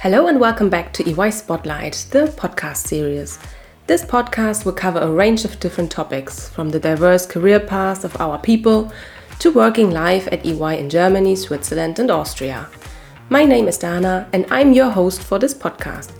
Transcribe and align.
Hello 0.00 0.28
and 0.28 0.38
welcome 0.38 0.70
back 0.70 0.92
to 0.92 1.02
EY 1.10 1.32
Spotlight, 1.32 2.06
the 2.12 2.26
podcast 2.36 2.86
series. 2.86 3.36
This 3.88 4.04
podcast 4.04 4.64
will 4.64 4.72
cover 4.72 5.00
a 5.00 5.10
range 5.10 5.44
of 5.44 5.58
different 5.58 5.90
topics, 5.90 6.48
from 6.48 6.68
the 6.68 6.78
diverse 6.78 7.26
career 7.26 7.58
paths 7.58 8.04
of 8.04 8.16
our 8.20 8.38
people 8.38 8.92
to 9.40 9.50
working 9.50 9.90
life 9.90 10.28
at 10.30 10.46
EY 10.46 10.78
in 10.78 10.88
Germany, 10.88 11.34
Switzerland, 11.34 11.98
and 11.98 12.12
Austria. 12.12 12.68
My 13.28 13.44
name 13.44 13.66
is 13.66 13.76
Dana, 13.76 14.28
and 14.32 14.46
I'm 14.52 14.72
your 14.72 14.90
host 14.90 15.20
for 15.20 15.40
this 15.40 15.52
podcast. 15.52 16.12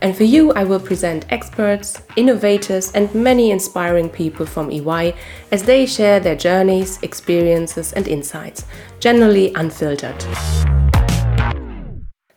And 0.00 0.16
for 0.16 0.24
you, 0.24 0.52
I 0.52 0.64
will 0.64 0.80
present 0.80 1.26
experts, 1.28 2.00
innovators, 2.16 2.90
and 2.92 3.14
many 3.14 3.50
inspiring 3.50 4.08
people 4.08 4.46
from 4.46 4.70
EY 4.70 5.14
as 5.52 5.62
they 5.62 5.84
share 5.84 6.20
their 6.20 6.36
journeys, 6.36 7.02
experiences, 7.02 7.92
and 7.92 8.08
insights, 8.08 8.64
generally 8.98 9.52
unfiltered. 9.52 10.24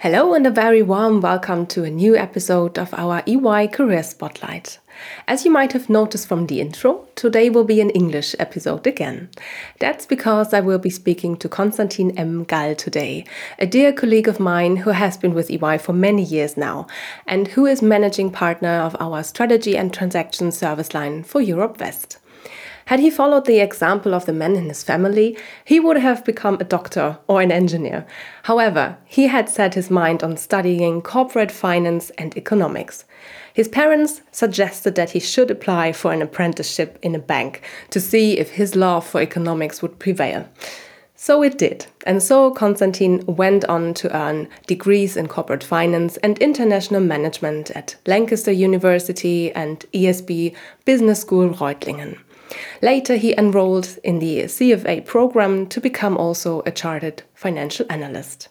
Hello, 0.01 0.33
and 0.33 0.47
a 0.47 0.49
very 0.49 0.81
warm 0.81 1.19
welcome 1.19 1.67
to 1.67 1.83
a 1.83 1.89
new 1.89 2.15
episode 2.15 2.79
of 2.79 2.93
our 2.93 3.21
EY 3.27 3.67
Career 3.67 4.01
Spotlight. 4.01 4.79
As 5.27 5.43
you 5.43 5.51
might 5.51 5.73
have 5.73 5.89
noticed 5.89 6.25
from 6.25 6.47
the 6.47 6.61
intro, 6.61 7.05
today 7.15 7.49
will 7.49 7.65
be 7.65 7.81
an 7.81 7.89
English 7.89 8.33
episode 8.39 8.87
again. 8.87 9.27
That's 9.79 10.05
because 10.05 10.53
I 10.53 10.61
will 10.61 10.79
be 10.79 10.89
speaking 10.89 11.35
to 11.39 11.49
Constantin 11.49 12.17
M. 12.17 12.45
Gall 12.45 12.75
today, 12.75 13.25
a 13.57 13.67
dear 13.67 13.91
colleague 13.91 14.29
of 14.29 14.39
mine 14.39 14.77
who 14.77 14.91
has 14.91 15.17
been 15.17 15.33
with 15.33 15.51
EY 15.51 15.77
for 15.79 15.91
many 15.91 16.23
years 16.23 16.55
now 16.55 16.87
and 17.27 17.49
who 17.49 17.65
is 17.65 17.81
managing 17.81 18.31
partner 18.31 18.79
of 18.79 18.95
our 19.01 19.21
strategy 19.21 19.75
and 19.75 19.93
transaction 19.93 20.53
service 20.53 20.93
line 20.93 21.23
for 21.23 21.41
Europe 21.41 21.77
West. 21.77 22.19
Had 22.89 23.01
he 23.01 23.11
followed 23.11 23.45
the 23.45 23.59
example 23.59 24.15
of 24.15 24.25
the 24.25 24.33
men 24.33 24.55
in 24.55 24.67
his 24.67 24.81
family, 24.81 25.37
he 25.63 25.79
would 25.79 25.97
have 25.97 26.25
become 26.25 26.55
a 26.55 26.63
doctor 26.63 27.19
or 27.27 27.39
an 27.39 27.51
engineer. 27.51 28.07
However, 28.41 28.97
he 29.05 29.27
had 29.27 29.47
set 29.47 29.75
his 29.75 29.91
mind 29.91 30.23
on 30.23 30.37
studying 30.37 31.03
corporate 31.03 31.51
finance 31.51 32.09
and 32.17 32.35
economics. 32.35 33.05
His 33.53 33.67
parents 33.67 34.21
suggested 34.31 34.95
that 34.95 35.11
he 35.11 35.19
should 35.19 35.51
apply 35.51 35.91
for 35.91 36.11
an 36.11 36.23
apprenticeship 36.23 36.97
in 37.03 37.13
a 37.13 37.19
bank 37.19 37.61
to 37.91 37.99
see 37.99 38.39
if 38.39 38.49
his 38.49 38.75
love 38.75 39.05
for 39.05 39.21
economics 39.21 39.83
would 39.83 39.99
prevail. 39.99 40.49
So 41.13 41.43
it 41.43 41.59
did, 41.59 41.85
and 42.07 42.23
so 42.23 42.49
Constantin 42.49 43.23
went 43.27 43.65
on 43.65 43.93
to 43.95 44.17
earn 44.17 44.47
degrees 44.65 45.15
in 45.15 45.27
corporate 45.27 45.63
finance 45.63 46.17
and 46.23 46.39
international 46.39 47.01
management 47.01 47.69
at 47.69 47.97
Lancaster 48.07 48.51
University 48.51 49.51
and 49.51 49.85
ESB 49.93 50.55
Business 50.85 51.21
School 51.21 51.49
Reutlingen. 51.49 52.17
Later, 52.81 53.15
he 53.15 53.37
enrolled 53.37 53.97
in 54.03 54.19
the 54.19 54.43
CFA 54.43 55.05
program 55.05 55.67
to 55.67 55.79
become 55.79 56.17
also 56.17 56.61
a 56.65 56.71
chartered 56.71 57.23
financial 57.33 57.85
analyst. 57.89 58.47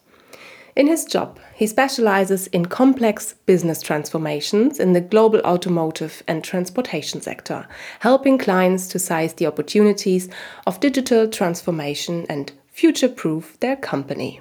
In 0.77 0.86
his 0.86 1.04
job, 1.04 1.41
he 1.56 1.66
specializes 1.66 2.46
in 2.48 2.66
complex 2.66 3.34
business 3.46 3.82
transformations 3.82 4.78
in 4.78 4.92
the 4.92 5.00
global 5.00 5.41
automotive 5.41 6.22
and 6.28 6.44
transportation 6.44 7.20
sector, 7.20 7.66
helping 7.98 8.38
clients 8.38 8.86
to 8.88 9.00
seize 9.00 9.34
the 9.34 9.46
opportunities 9.46 10.28
of 10.69 10.78
digital 10.78 11.26
transformation 11.26 12.26
and 12.28 12.52
future 12.69 13.08
proof 13.08 13.58
their 13.58 13.74
company. 13.74 14.41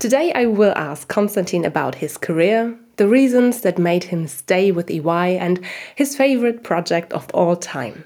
Today, 0.00 0.32
I 0.32 0.46
will 0.46 0.72
ask 0.74 1.06
Constantin 1.06 1.64
about 1.64 1.94
his 1.94 2.16
career, 2.16 2.76
the 2.96 3.06
reasons 3.06 3.60
that 3.60 3.78
made 3.78 4.04
him 4.04 4.26
stay 4.26 4.72
with 4.72 4.90
EY, 4.90 5.36
and 5.38 5.60
his 5.94 6.16
favorite 6.16 6.64
project 6.64 7.12
of 7.12 7.30
all 7.32 7.54
time. 7.54 8.04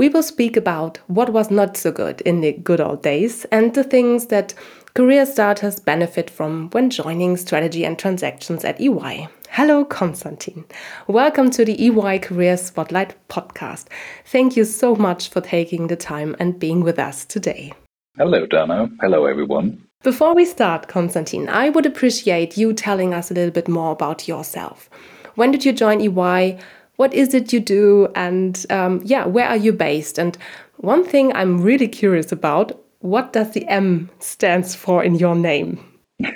We 0.00 0.08
will 0.08 0.22
speak 0.22 0.56
about 0.56 0.98
what 1.08 1.30
was 1.30 1.50
not 1.50 1.76
so 1.76 1.92
good 1.92 2.22
in 2.22 2.40
the 2.40 2.52
good 2.52 2.80
old 2.80 3.02
days 3.02 3.44
and 3.52 3.74
the 3.74 3.84
things 3.84 4.28
that 4.28 4.54
career 4.94 5.26
starters 5.26 5.78
benefit 5.78 6.30
from 6.30 6.70
when 6.70 6.88
joining 6.88 7.36
strategy 7.36 7.84
and 7.84 7.98
transactions 7.98 8.64
at 8.64 8.80
EY. 8.80 9.28
Hello, 9.50 9.84
Constantin. 9.84 10.64
Welcome 11.06 11.50
to 11.50 11.66
the 11.66 11.78
EY 11.84 12.18
Career 12.20 12.56
Spotlight 12.56 13.14
podcast. 13.28 13.88
Thank 14.24 14.56
you 14.56 14.64
so 14.64 14.96
much 14.96 15.28
for 15.28 15.42
taking 15.42 15.88
the 15.88 15.96
time 15.96 16.34
and 16.38 16.58
being 16.58 16.80
with 16.80 16.98
us 16.98 17.26
today. 17.26 17.74
Hello, 18.16 18.46
Dana. 18.46 18.90
Hello, 19.02 19.26
everyone. 19.26 19.86
Before 20.02 20.34
we 20.34 20.46
start, 20.46 20.88
Constantin, 20.88 21.46
I 21.50 21.68
would 21.68 21.84
appreciate 21.84 22.56
you 22.56 22.72
telling 22.72 23.12
us 23.12 23.30
a 23.30 23.34
little 23.34 23.50
bit 23.50 23.68
more 23.68 23.92
about 23.92 24.26
yourself. 24.26 24.88
When 25.34 25.50
did 25.50 25.66
you 25.66 25.74
join 25.74 26.00
EY? 26.00 26.58
What 27.00 27.14
is 27.14 27.32
it 27.32 27.50
you 27.50 27.60
do? 27.60 28.08
And 28.14 28.66
um, 28.68 29.00
yeah 29.04 29.24
where 29.24 29.48
are 29.48 29.56
you 29.56 29.72
based? 29.72 30.18
And 30.18 30.36
one 30.80 31.04
thing 31.04 31.32
i'm 31.34 31.60
really 31.60 31.88
curious 31.88 32.32
about 32.32 32.72
what 33.00 33.32
does 33.32 33.52
the 33.52 33.66
m 33.68 34.10
stands 34.18 34.74
for 34.74 35.04
in 35.04 35.14
your 35.14 35.34
name? 35.34 35.78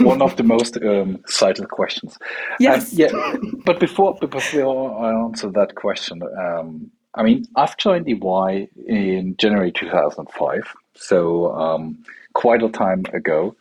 One 0.00 0.22
of 0.22 0.36
the 0.36 0.42
most 0.42 0.76
um, 0.76 1.20
cited 1.26 1.68
questions. 1.68 2.18
Yes. 2.58 2.92
um, 2.92 2.98
yeah 2.98 3.36
but 3.64 3.78
before 3.78 4.14
before 4.20 5.04
i 5.04 5.12
answer 5.24 5.50
that 5.50 5.74
question 5.76 6.22
um, 6.44 6.90
i 7.14 7.22
mean 7.22 7.44
i've 7.56 7.76
joined 7.76 8.08
ey 8.08 8.68
in 8.88 9.36
january 9.38 9.72
2005 9.72 10.74
so 10.94 11.52
um, 11.54 11.96
quite 12.34 12.62
a 12.62 12.68
time 12.68 13.04
ago 13.12 13.54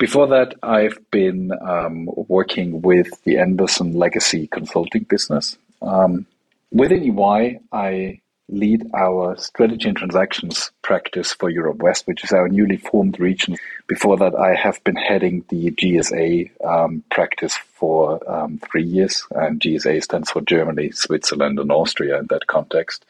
before 0.00 0.28
that, 0.28 0.54
I've 0.62 0.98
been 1.10 1.52
um, 1.60 2.08
working 2.16 2.80
with 2.80 3.22
the 3.24 3.36
Andersen 3.36 3.92
Legacy 3.92 4.46
Consulting 4.46 5.02
business. 5.02 5.58
Um, 5.82 6.24
within 6.72 7.04
EY, 7.04 7.60
I 7.70 8.20
lead 8.48 8.90
our 8.94 9.36
strategy 9.36 9.88
and 9.88 9.98
transactions 9.98 10.70
practice 10.80 11.34
for 11.34 11.50
Europe 11.50 11.82
West, 11.82 12.06
which 12.06 12.24
is 12.24 12.32
our 12.32 12.48
newly 12.48 12.78
formed 12.78 13.20
region. 13.20 13.58
Before 13.88 14.16
that, 14.16 14.34
I 14.34 14.54
have 14.54 14.82
been 14.84 14.96
heading 14.96 15.44
the 15.50 15.70
GSA 15.70 16.64
um, 16.64 17.04
practice 17.10 17.54
for 17.74 18.18
um, 18.26 18.58
three 18.70 18.84
years, 18.84 19.26
and 19.32 19.60
GSA 19.60 20.02
stands 20.02 20.30
for 20.30 20.40
Germany, 20.40 20.92
Switzerland, 20.92 21.58
and 21.58 21.70
Austria 21.70 22.20
in 22.20 22.26
that 22.30 22.46
context 22.46 23.04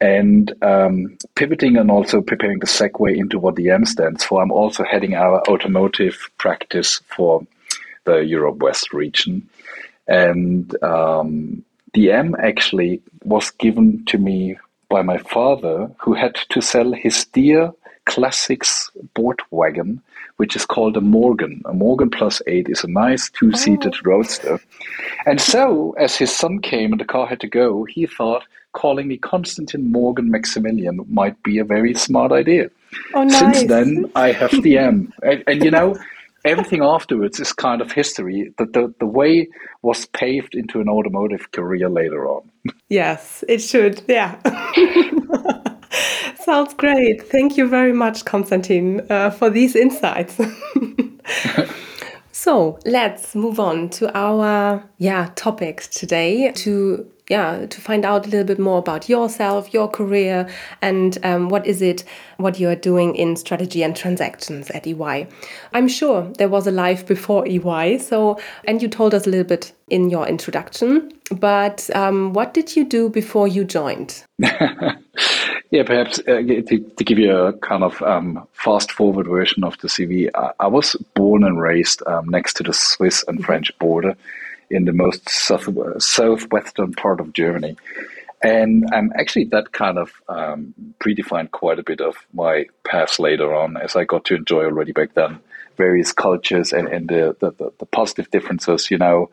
and 0.00 0.52
um, 0.62 1.16
pivoting 1.34 1.76
and 1.76 1.90
also 1.90 2.20
preparing 2.20 2.58
the 2.58 2.66
segue 2.66 3.16
into 3.16 3.38
what 3.38 3.56
the 3.56 3.70
M 3.70 3.84
stands 3.84 4.24
for. 4.24 4.42
I'm 4.42 4.52
also 4.52 4.84
heading 4.84 5.14
our 5.14 5.40
automotive 5.48 6.30
practice 6.38 7.00
for 7.16 7.46
the 8.04 8.18
Europe 8.18 8.58
West 8.58 8.92
region. 8.92 9.48
And 10.06 10.82
um, 10.82 11.64
the 11.94 12.12
M 12.12 12.36
actually 12.38 13.00
was 13.24 13.50
given 13.50 14.04
to 14.06 14.18
me 14.18 14.58
by 14.88 15.02
my 15.02 15.18
father, 15.18 15.90
who 15.98 16.14
had 16.14 16.36
to 16.50 16.60
sell 16.60 16.92
his 16.92 17.24
dear 17.26 17.72
classics 18.04 18.90
board 19.14 19.40
wagon, 19.50 20.00
which 20.36 20.54
is 20.54 20.64
called 20.64 20.96
a 20.96 21.00
Morgan. 21.00 21.62
A 21.64 21.72
Morgan 21.72 22.10
Plus 22.10 22.40
8 22.46 22.68
is 22.68 22.84
a 22.84 22.88
nice 22.88 23.30
two 23.30 23.52
seated 23.52 23.94
oh. 23.96 24.00
roadster. 24.04 24.60
And 25.26 25.40
so, 25.40 25.92
as 25.98 26.16
his 26.16 26.34
son 26.34 26.60
came 26.60 26.92
and 26.92 27.00
the 27.00 27.04
car 27.04 27.26
had 27.26 27.40
to 27.40 27.48
go, 27.48 27.84
he 27.84 28.06
thought, 28.06 28.44
calling 28.76 29.08
me 29.08 29.16
Constantin 29.16 29.90
Morgan 29.90 30.30
Maximilian 30.30 31.00
might 31.08 31.42
be 31.42 31.58
a 31.58 31.64
very 31.64 31.94
smart 31.94 32.30
idea. 32.30 32.68
Oh, 33.14 33.24
nice. 33.24 33.38
Since 33.38 33.68
then, 33.68 34.04
I 34.14 34.32
have 34.32 34.52
the 34.62 34.78
M. 34.92 35.12
and, 35.22 35.42
and, 35.46 35.64
you 35.64 35.70
know, 35.70 35.96
everything 36.44 36.82
afterwards 36.82 37.40
is 37.40 37.52
kind 37.54 37.80
of 37.80 37.90
history. 37.90 38.52
The, 38.58 38.66
the, 38.66 38.94
the 39.00 39.06
way 39.06 39.48
was 39.80 40.04
paved 40.06 40.54
into 40.54 40.80
an 40.80 40.88
automotive 40.88 41.50
career 41.52 41.88
later 41.88 42.28
on. 42.28 42.42
Yes, 42.88 43.44
it 43.48 43.58
should. 43.58 44.02
Yeah. 44.08 44.36
Sounds 46.40 46.74
great. 46.74 47.22
Thank 47.22 47.56
you 47.56 47.68
very 47.68 47.92
much, 47.92 48.24
Constantin, 48.24 49.06
uh, 49.10 49.30
for 49.30 49.50
these 49.50 49.74
insights. 49.74 50.40
so 52.32 52.78
let's 52.84 53.34
move 53.34 53.58
on 53.58 53.88
to 53.90 54.16
our 54.16 54.82
yeah 54.98 55.30
topic 55.34 55.82
today 55.90 56.52
to 56.52 57.10
yeah 57.28 57.66
to 57.66 57.80
find 57.80 58.04
out 58.04 58.26
a 58.26 58.30
little 58.30 58.46
bit 58.46 58.58
more 58.58 58.78
about 58.78 59.08
yourself 59.08 59.72
your 59.72 59.88
career 59.88 60.48
and 60.82 61.18
um, 61.24 61.48
what 61.48 61.66
is 61.66 61.82
it 61.82 62.04
what 62.36 62.60
you 62.60 62.68
are 62.68 62.76
doing 62.76 63.14
in 63.16 63.36
strategy 63.36 63.82
and 63.82 63.96
transactions 63.96 64.70
at 64.70 64.86
ey 64.86 65.26
i'm 65.74 65.88
sure 65.88 66.22
there 66.38 66.48
was 66.48 66.66
a 66.66 66.70
life 66.70 67.06
before 67.06 67.46
ey 67.46 67.98
so 67.98 68.38
and 68.64 68.80
you 68.80 68.88
told 68.88 69.14
us 69.14 69.26
a 69.26 69.30
little 69.30 69.46
bit 69.46 69.72
in 69.88 70.10
your 70.10 70.26
introduction 70.26 71.12
but 71.32 71.90
um, 71.96 72.32
what 72.32 72.54
did 72.54 72.76
you 72.76 72.84
do 72.84 73.08
before 73.08 73.48
you 73.48 73.64
joined? 73.64 74.22
Yeah 75.72 75.82
perhaps 75.82 76.20
uh, 76.20 76.42
to, 76.42 76.62
to, 76.62 77.04
give 77.04 77.18
you 77.18 77.36
a 77.36 77.52
kind 77.54 77.82
of 77.82 78.00
um, 78.02 78.46
fast 78.52 78.92
forward 78.92 79.26
version 79.26 79.64
of 79.64 79.76
the 79.78 79.88
cv 79.88 80.30
i, 80.34 80.52
I 80.60 80.66
was 80.68 80.94
born 81.14 81.42
and 81.42 81.60
raised 81.60 82.02
um, 82.06 82.28
next 82.28 82.54
to 82.54 82.62
the 82.62 82.72
swiss 82.72 83.24
and 83.26 83.38
mm-hmm. 83.38 83.46
french 83.46 83.76
border 83.80 84.16
in 84.70 84.84
the 84.84 84.92
most 84.92 85.28
south, 85.28 85.68
southwestern 85.98 86.92
part 86.92 87.20
of 87.20 87.32
Germany. 87.32 87.76
And 88.42 88.84
um, 88.92 89.12
actually, 89.18 89.44
that 89.46 89.72
kind 89.72 89.98
of 89.98 90.12
um, 90.28 90.74
predefined 91.00 91.50
quite 91.52 91.78
a 91.78 91.82
bit 91.82 92.00
of 92.00 92.16
my 92.34 92.66
path 92.84 93.18
later 93.18 93.54
on, 93.54 93.76
as 93.76 93.96
I 93.96 94.04
got 94.04 94.24
to 94.26 94.34
enjoy 94.34 94.64
already 94.64 94.92
back 94.92 95.14
then 95.14 95.40
various 95.76 96.12
cultures 96.12 96.72
and, 96.72 96.88
and 96.88 97.08
the, 97.08 97.36
the, 97.40 97.72
the 97.78 97.86
positive 97.86 98.30
differences. 98.30 98.90
You 98.90 98.98
know, 98.98 99.30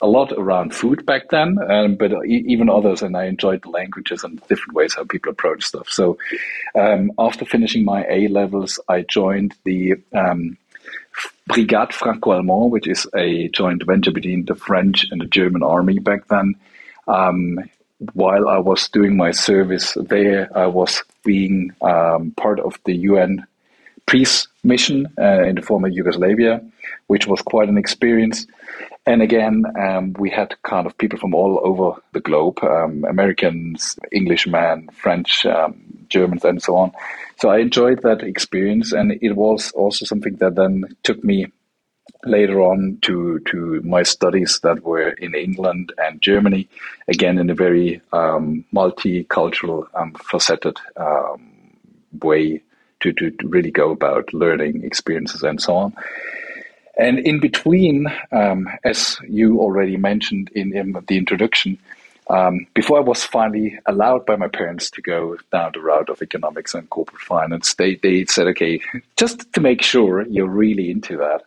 a 0.00 0.06
lot 0.06 0.32
around 0.32 0.74
food 0.74 1.06
back 1.06 1.30
then, 1.30 1.58
um, 1.70 1.96
but 1.96 2.12
even 2.26 2.68
others. 2.68 3.02
And 3.02 3.16
I 3.16 3.24
enjoyed 3.24 3.62
the 3.62 3.70
languages 3.70 4.24
and 4.24 4.40
different 4.48 4.74
ways 4.74 4.94
how 4.94 5.04
people 5.04 5.32
approach 5.32 5.64
stuff. 5.64 5.88
So 5.88 6.18
um, 6.74 7.12
after 7.18 7.44
finishing 7.44 7.84
my 7.84 8.04
A 8.08 8.28
levels, 8.28 8.78
I 8.88 9.02
joined 9.02 9.54
the 9.64 9.94
um, 10.12 10.58
Brigade 11.46 11.92
Franco-Allemand, 11.92 12.70
which 12.70 12.88
is 12.88 13.06
a 13.14 13.48
joint 13.48 13.84
venture 13.84 14.10
between 14.10 14.44
the 14.44 14.54
French 14.54 15.06
and 15.10 15.20
the 15.20 15.26
German 15.26 15.62
army 15.62 15.98
back 15.98 16.28
then. 16.28 16.54
Um, 17.06 17.58
while 18.12 18.48
I 18.48 18.58
was 18.58 18.88
doing 18.88 19.16
my 19.16 19.30
service 19.30 19.96
there, 20.08 20.50
I 20.56 20.66
was 20.66 21.02
being 21.24 21.72
um, 21.80 22.32
part 22.32 22.60
of 22.60 22.78
the 22.84 22.94
UN 22.96 23.46
peace 24.06 24.48
mission 24.62 25.06
uh, 25.18 25.42
in 25.42 25.56
the 25.56 25.62
former 25.62 25.88
Yugoslavia, 25.88 26.62
which 27.06 27.26
was 27.26 27.40
quite 27.42 27.68
an 27.68 27.78
experience. 27.78 28.46
And 29.06 29.22
again, 29.22 29.64
um, 29.78 30.14
we 30.14 30.30
had 30.30 30.54
kind 30.62 30.86
of 30.86 30.96
people 30.96 31.18
from 31.18 31.34
all 31.34 31.60
over 31.62 32.00
the 32.12 32.20
globe 32.20 32.58
um, 32.62 33.04
Americans, 33.04 33.98
Englishmen, 34.12 34.88
French, 34.92 35.44
um, 35.46 35.74
Germans, 36.08 36.44
and 36.44 36.62
so 36.62 36.76
on. 36.76 36.92
So 37.36 37.50
I 37.50 37.58
enjoyed 37.58 38.02
that 38.02 38.22
experience. 38.22 38.92
And 38.92 39.12
it 39.20 39.32
was 39.32 39.70
also 39.72 40.04
something 40.04 40.36
that 40.36 40.54
then 40.54 40.84
took 41.02 41.22
me 41.22 41.46
later 42.24 42.60
on 42.60 42.98
to, 43.02 43.40
to 43.50 43.80
my 43.82 44.02
studies 44.02 44.60
that 44.62 44.82
were 44.82 45.10
in 45.10 45.34
England 45.34 45.92
and 45.98 46.22
Germany, 46.22 46.68
again 47.08 47.38
in 47.38 47.50
a 47.50 47.54
very 47.54 48.00
um, 48.12 48.64
multicultural, 48.72 49.86
um, 49.94 50.14
faceted 50.14 50.78
um, 50.96 51.50
way 52.22 52.62
to, 53.00 53.12
to 53.12 53.32
really 53.44 53.70
go 53.70 53.90
about 53.90 54.32
learning 54.32 54.84
experiences 54.84 55.42
and 55.42 55.60
so 55.60 55.76
on. 55.76 55.94
And 56.96 57.18
in 57.18 57.40
between, 57.40 58.06
um, 58.30 58.68
as 58.84 59.18
you 59.28 59.58
already 59.58 59.96
mentioned 59.96 60.50
in, 60.54 60.76
in 60.76 60.92
the 61.06 61.18
introduction, 61.18 61.78
um, 62.28 62.66
before 62.74 62.98
I 62.98 63.02
was 63.02 63.22
finally 63.22 63.78
allowed 63.86 64.24
by 64.24 64.36
my 64.36 64.48
parents 64.48 64.90
to 64.92 65.02
go 65.02 65.36
down 65.52 65.72
the 65.74 65.80
route 65.80 66.08
of 66.08 66.22
economics 66.22 66.74
and 66.74 66.88
corporate 66.90 67.20
finance, 67.20 67.74
they, 67.74 67.96
they 67.96 68.24
said, 68.24 68.46
okay, 68.48 68.80
just 69.16 69.52
to 69.52 69.60
make 69.60 69.82
sure 69.82 70.26
you're 70.26 70.48
really 70.48 70.90
into 70.90 71.16
that, 71.18 71.42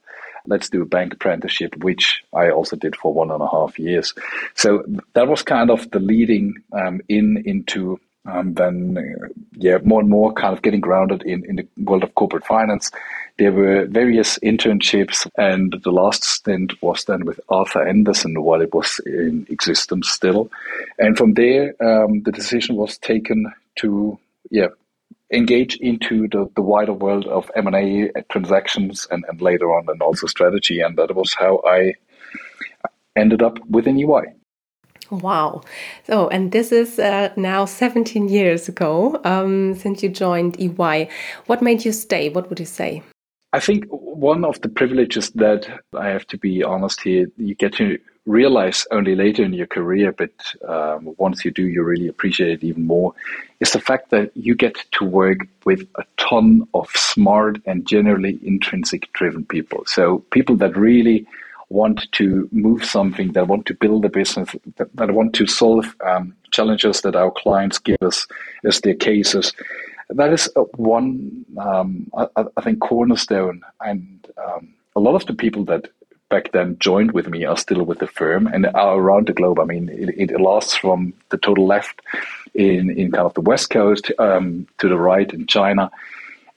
let's 0.45 0.69
do 0.69 0.81
a 0.81 0.85
bank 0.85 1.13
apprenticeship, 1.13 1.75
which 1.83 2.23
I 2.33 2.49
also 2.49 2.75
did 2.75 2.95
for 2.95 3.13
one 3.13 3.31
and 3.31 3.41
a 3.41 3.49
half 3.49 3.77
years. 3.79 4.13
So 4.55 4.83
that 5.13 5.27
was 5.27 5.41
kind 5.41 5.69
of 5.69 5.89
the 5.91 5.99
leading 5.99 6.55
um, 6.73 7.01
in 7.09 7.43
into 7.45 7.99
um, 8.25 8.53
then 8.55 8.97
uh, 8.97 9.27
yeah 9.53 9.77
more 9.83 10.01
and 10.01 10.09
more 10.09 10.33
kind 10.33 10.53
of 10.53 10.61
getting 10.61 10.81
grounded 10.81 11.23
in, 11.23 11.45
in 11.45 11.55
the 11.55 11.67
world 11.77 12.03
of 12.03 12.13
corporate 12.15 12.45
finance 12.45 12.91
there 13.37 13.51
were 13.51 13.85
various 13.85 14.39
internships 14.39 15.27
and 15.37 15.75
the 15.83 15.91
last 15.91 16.23
stint 16.23 16.73
was 16.81 17.05
then 17.05 17.25
with 17.25 17.39
arthur 17.49 17.87
andersen 17.87 18.41
while 18.41 18.61
it 18.61 18.73
was 18.73 18.99
in 19.05 19.45
existence 19.49 20.09
still 20.09 20.49
and 20.97 21.17
from 21.17 21.33
there 21.33 21.75
um, 21.81 22.21
the 22.23 22.31
decision 22.31 22.75
was 22.75 22.97
taken 22.97 23.51
to 23.75 24.17
yeah 24.49 24.67
engage 25.33 25.75
into 25.77 26.27
the, 26.29 26.49
the 26.55 26.61
wider 26.61 26.93
world 26.93 27.27
of 27.27 27.51
m&a 27.55 28.09
transactions 28.31 29.07
and, 29.11 29.25
and 29.27 29.41
later 29.41 29.73
on 29.73 29.85
and 29.89 30.01
also 30.01 30.25
strategy 30.25 30.79
and 30.79 30.97
that 30.97 31.13
was 31.15 31.33
how 31.33 31.61
i 31.65 31.93
ended 33.15 33.41
up 33.41 33.59
within 33.69 33.99
ey 33.99 34.33
Wow. 35.09 35.61
So, 36.05 36.27
and 36.27 36.51
this 36.51 36.73
is 36.73 36.99
uh, 36.99 37.31
now 37.37 37.63
17 37.63 38.27
years 38.27 38.67
ago 38.67 39.21
um, 39.23 39.73
since 39.73 40.03
you 40.03 40.09
joined 40.09 40.59
EY. 40.59 41.07
What 41.45 41.61
made 41.61 41.85
you 41.85 41.93
stay? 41.93 42.27
What 42.27 42.49
would 42.49 42.59
you 42.59 42.65
say? 42.65 43.03
I 43.53 43.59
think 43.59 43.85
one 43.89 44.43
of 44.43 44.59
the 44.61 44.69
privileges 44.69 45.29
that 45.31 45.67
I 45.93 46.09
have 46.09 46.27
to 46.27 46.37
be 46.37 46.63
honest 46.63 47.01
here, 47.01 47.27
you 47.37 47.55
get 47.55 47.73
to 47.75 47.97
realize 48.25 48.85
only 48.91 49.15
later 49.15 49.43
in 49.43 49.53
your 49.53 49.67
career, 49.67 50.11
but 50.11 50.31
um, 50.67 51.15
once 51.17 51.45
you 51.45 51.51
do, 51.51 51.65
you 51.65 51.81
really 51.81 52.09
appreciate 52.09 52.51
it 52.51 52.63
even 52.63 52.85
more, 52.85 53.13
is 53.61 53.71
the 53.71 53.79
fact 53.79 54.09
that 54.09 54.35
you 54.35 54.53
get 54.53 54.75
to 54.91 55.05
work 55.05 55.39
with 55.63 55.87
a 55.95 56.03
ton 56.17 56.67
of 56.73 56.89
smart 56.91 57.57
and 57.65 57.87
generally 57.87 58.37
intrinsic 58.43 59.11
driven 59.13 59.45
people. 59.45 59.83
So, 59.85 60.19
people 60.31 60.57
that 60.57 60.75
really 60.75 61.25
want 61.69 62.11
to 62.13 62.47
move 62.51 62.83
something, 62.83 63.31
that 63.33 63.47
want 63.47 63.65
to 63.67 63.73
build 63.73 64.05
a 64.05 64.09
business, 64.09 64.49
that, 64.75 64.93
that 64.95 65.11
want 65.11 65.33
to 65.35 65.47
solve 65.47 65.95
um, 66.05 66.35
challenges 66.51 67.01
that 67.01 67.15
our 67.15 67.31
clients 67.31 67.79
give 67.79 67.97
us 68.01 68.27
as 68.65 68.81
their 68.81 68.95
cases. 68.95 69.53
That 70.09 70.31
is 70.31 70.49
one, 70.75 71.45
um, 71.57 72.09
I, 72.15 72.45
I, 72.55 72.61
think, 72.61 72.79
cornerstone. 72.79 73.61
And 73.81 74.25
um, 74.37 74.73
a 74.95 74.99
lot 74.99 75.15
of 75.15 75.25
the 75.25 75.33
people 75.33 75.65
that 75.65 75.89
back 76.29 76.51
then 76.51 76.77
joined 76.79 77.11
with 77.11 77.27
me 77.27 77.45
are 77.45 77.57
still 77.57 77.83
with 77.83 77.99
the 77.99 78.07
firm 78.07 78.47
and 78.47 78.65
are 78.67 78.97
around 78.97 79.27
the 79.27 79.33
globe. 79.33 79.59
I 79.59 79.65
mean, 79.65 79.89
it, 79.89 80.31
it 80.31 80.41
lasts 80.41 80.77
from 80.77 81.13
the 81.29 81.37
total 81.37 81.67
left 81.67 82.01
in, 82.53 82.89
in 82.89 83.11
kind 83.11 83.25
of 83.25 83.33
the 83.33 83.41
West 83.41 83.69
Coast 83.69 84.11
um, 84.19 84.67
to 84.77 84.87
the 84.87 84.97
right 84.97 85.31
in 85.31 85.45
China 85.47 85.91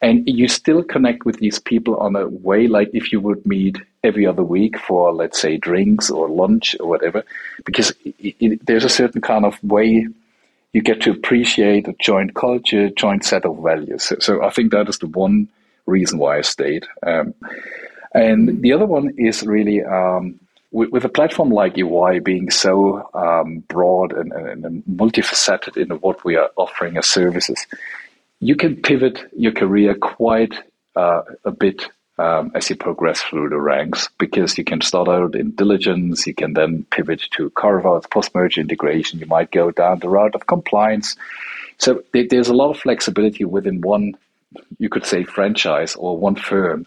and 0.02 0.26
you 0.26 0.48
still 0.48 0.82
connect 0.82 1.24
with 1.24 1.38
these 1.38 1.58
people 1.58 1.96
on 1.96 2.16
a 2.16 2.28
way 2.28 2.66
like 2.66 2.90
if 2.92 3.12
you 3.12 3.20
would 3.20 3.44
meet 3.46 3.78
every 4.02 4.26
other 4.26 4.42
week 4.42 4.78
for 4.78 5.12
let's 5.12 5.40
say 5.40 5.56
drinks 5.56 6.10
or 6.10 6.28
lunch 6.28 6.74
or 6.80 6.88
whatever 6.88 7.22
because 7.64 7.92
it, 8.04 8.34
it, 8.40 8.66
there's 8.66 8.84
a 8.84 8.88
certain 8.88 9.20
kind 9.20 9.44
of 9.44 9.62
way 9.62 10.06
you 10.72 10.82
get 10.82 11.00
to 11.02 11.10
appreciate 11.10 11.88
a 11.88 11.94
joint 12.00 12.34
culture 12.34 12.90
joint 12.90 13.24
set 13.24 13.44
of 13.44 13.62
values. 13.62 14.12
So, 14.20 14.42
i 14.44 14.50
think 14.50 14.72
that 14.72 14.88
is 14.88 14.98
the 14.98 15.06
one 15.06 15.48
reason 15.86 16.18
why 16.18 16.38
i 16.38 16.42
stayed. 16.42 16.86
Um, 17.04 17.34
and 18.12 18.62
the 18.62 18.72
other 18.72 18.86
one 18.86 19.14
is 19.18 19.44
really 19.44 19.82
um, 19.84 20.40
with, 20.72 20.90
with, 20.90 21.04
a 21.04 21.08
platform 21.08 21.50
like 21.50 21.78
EY 21.78 22.20
being 22.20 22.50
so 22.50 23.08
um, 23.14 23.60
broad 23.68 24.12
and, 24.12 24.32
and, 24.32 24.64
and 24.64 24.84
multifaceted 24.84 25.76
in 25.76 25.90
what 25.98 26.24
we 26.24 26.36
are 26.36 26.50
offering 26.56 26.96
as 26.96 27.06
services, 27.06 27.66
you 28.40 28.56
can 28.56 28.76
pivot 28.76 29.28
your 29.36 29.52
career 29.52 29.94
quite 29.94 30.54
uh, 30.96 31.22
a 31.44 31.50
bit 31.50 31.88
um, 32.20 32.52
as 32.54 32.68
you 32.68 32.76
progress 32.76 33.22
through 33.22 33.48
the 33.48 33.58
ranks 33.58 34.10
because 34.18 34.58
you 34.58 34.64
can 34.64 34.82
start 34.82 35.08
out 35.08 35.34
in 35.34 35.52
diligence, 35.52 36.26
you 36.26 36.34
can 36.34 36.52
then 36.52 36.84
pivot 36.90 37.22
to 37.30 37.48
carve 37.50 37.86
outs, 37.86 38.06
post 38.06 38.34
merger 38.34 38.60
integration, 38.60 39.20
you 39.20 39.26
might 39.26 39.50
go 39.50 39.70
down 39.70 40.00
the 40.00 40.08
route 40.08 40.34
of 40.34 40.46
compliance. 40.46 41.16
So 41.78 42.02
there's 42.12 42.48
a 42.48 42.54
lot 42.54 42.70
of 42.70 42.78
flexibility 42.78 43.46
within 43.46 43.80
one, 43.80 44.16
you 44.78 44.90
could 44.90 45.06
say, 45.06 45.24
franchise 45.24 45.96
or 45.96 46.18
one 46.18 46.34
firm. 46.34 46.86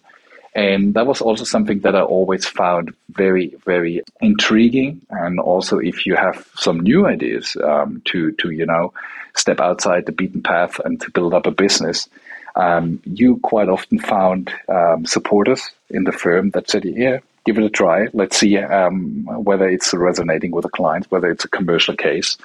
And 0.55 0.93
that 0.93 1.07
was 1.07 1.19
also 1.19 1.45
something 1.45 1.79
that 1.79 1.95
I 1.95 2.01
always 2.01 2.45
found 2.45 2.93
very, 3.09 3.55
very 3.65 4.03
intriguing. 4.21 5.01
And 5.09 5.39
also, 5.39 5.79
if 5.79 6.05
you 6.05 6.15
have 6.15 6.47
some 6.55 6.81
new 6.81 7.07
ideas 7.07 7.57
um, 7.63 8.03
to, 8.05 8.33
to 8.33 8.51
you 8.51 8.67
know, 8.67 8.93
step 9.35 9.59
outside 9.59 10.05
the 10.05 10.11
beaten 10.11 10.43
path 10.43 10.77
and 10.85 11.01
to 11.01 11.09
build 11.09 11.33
up 11.33 11.47
a 11.47 11.51
business, 11.51 12.07
um, 12.55 13.01
you 13.05 13.37
quite 13.37 13.69
often 13.69 13.99
found 13.99 14.51
um, 14.69 15.05
supporters 15.05 15.71
in 15.89 16.03
the 16.03 16.11
firm 16.11 16.51
that 16.51 16.69
said, 16.69 16.85
yeah, 16.85 17.19
give 17.45 17.57
it 17.57 17.63
a 17.63 17.69
try. 17.69 18.07
Let's 18.13 18.37
see 18.37 18.57
um, 18.57 19.25
whether 19.43 19.67
it's 19.67 19.93
resonating 19.93 20.51
with 20.51 20.63
the 20.63 20.69
client, 20.69 21.07
whether 21.09 21.29
it's 21.29 21.45
a 21.45 21.49
commercial 21.49 21.95
case. 21.95 22.37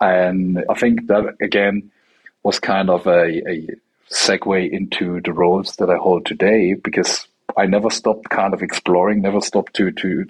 And 0.00 0.64
I 0.68 0.74
think 0.74 1.06
that, 1.08 1.36
again, 1.40 1.90
was 2.42 2.58
kind 2.58 2.90
of 2.90 3.06
a, 3.06 3.48
a 3.48 3.68
segue 4.10 4.70
into 4.70 5.20
the 5.20 5.32
roles 5.32 5.76
that 5.76 5.90
I 5.90 5.96
hold 5.96 6.26
today 6.26 6.74
because 6.74 7.26
I 7.56 7.66
never 7.66 7.90
stopped 7.90 8.28
kind 8.30 8.54
of 8.54 8.62
exploring, 8.62 9.20
never 9.20 9.40
stopped 9.40 9.74
to, 9.74 9.90
to 9.92 10.26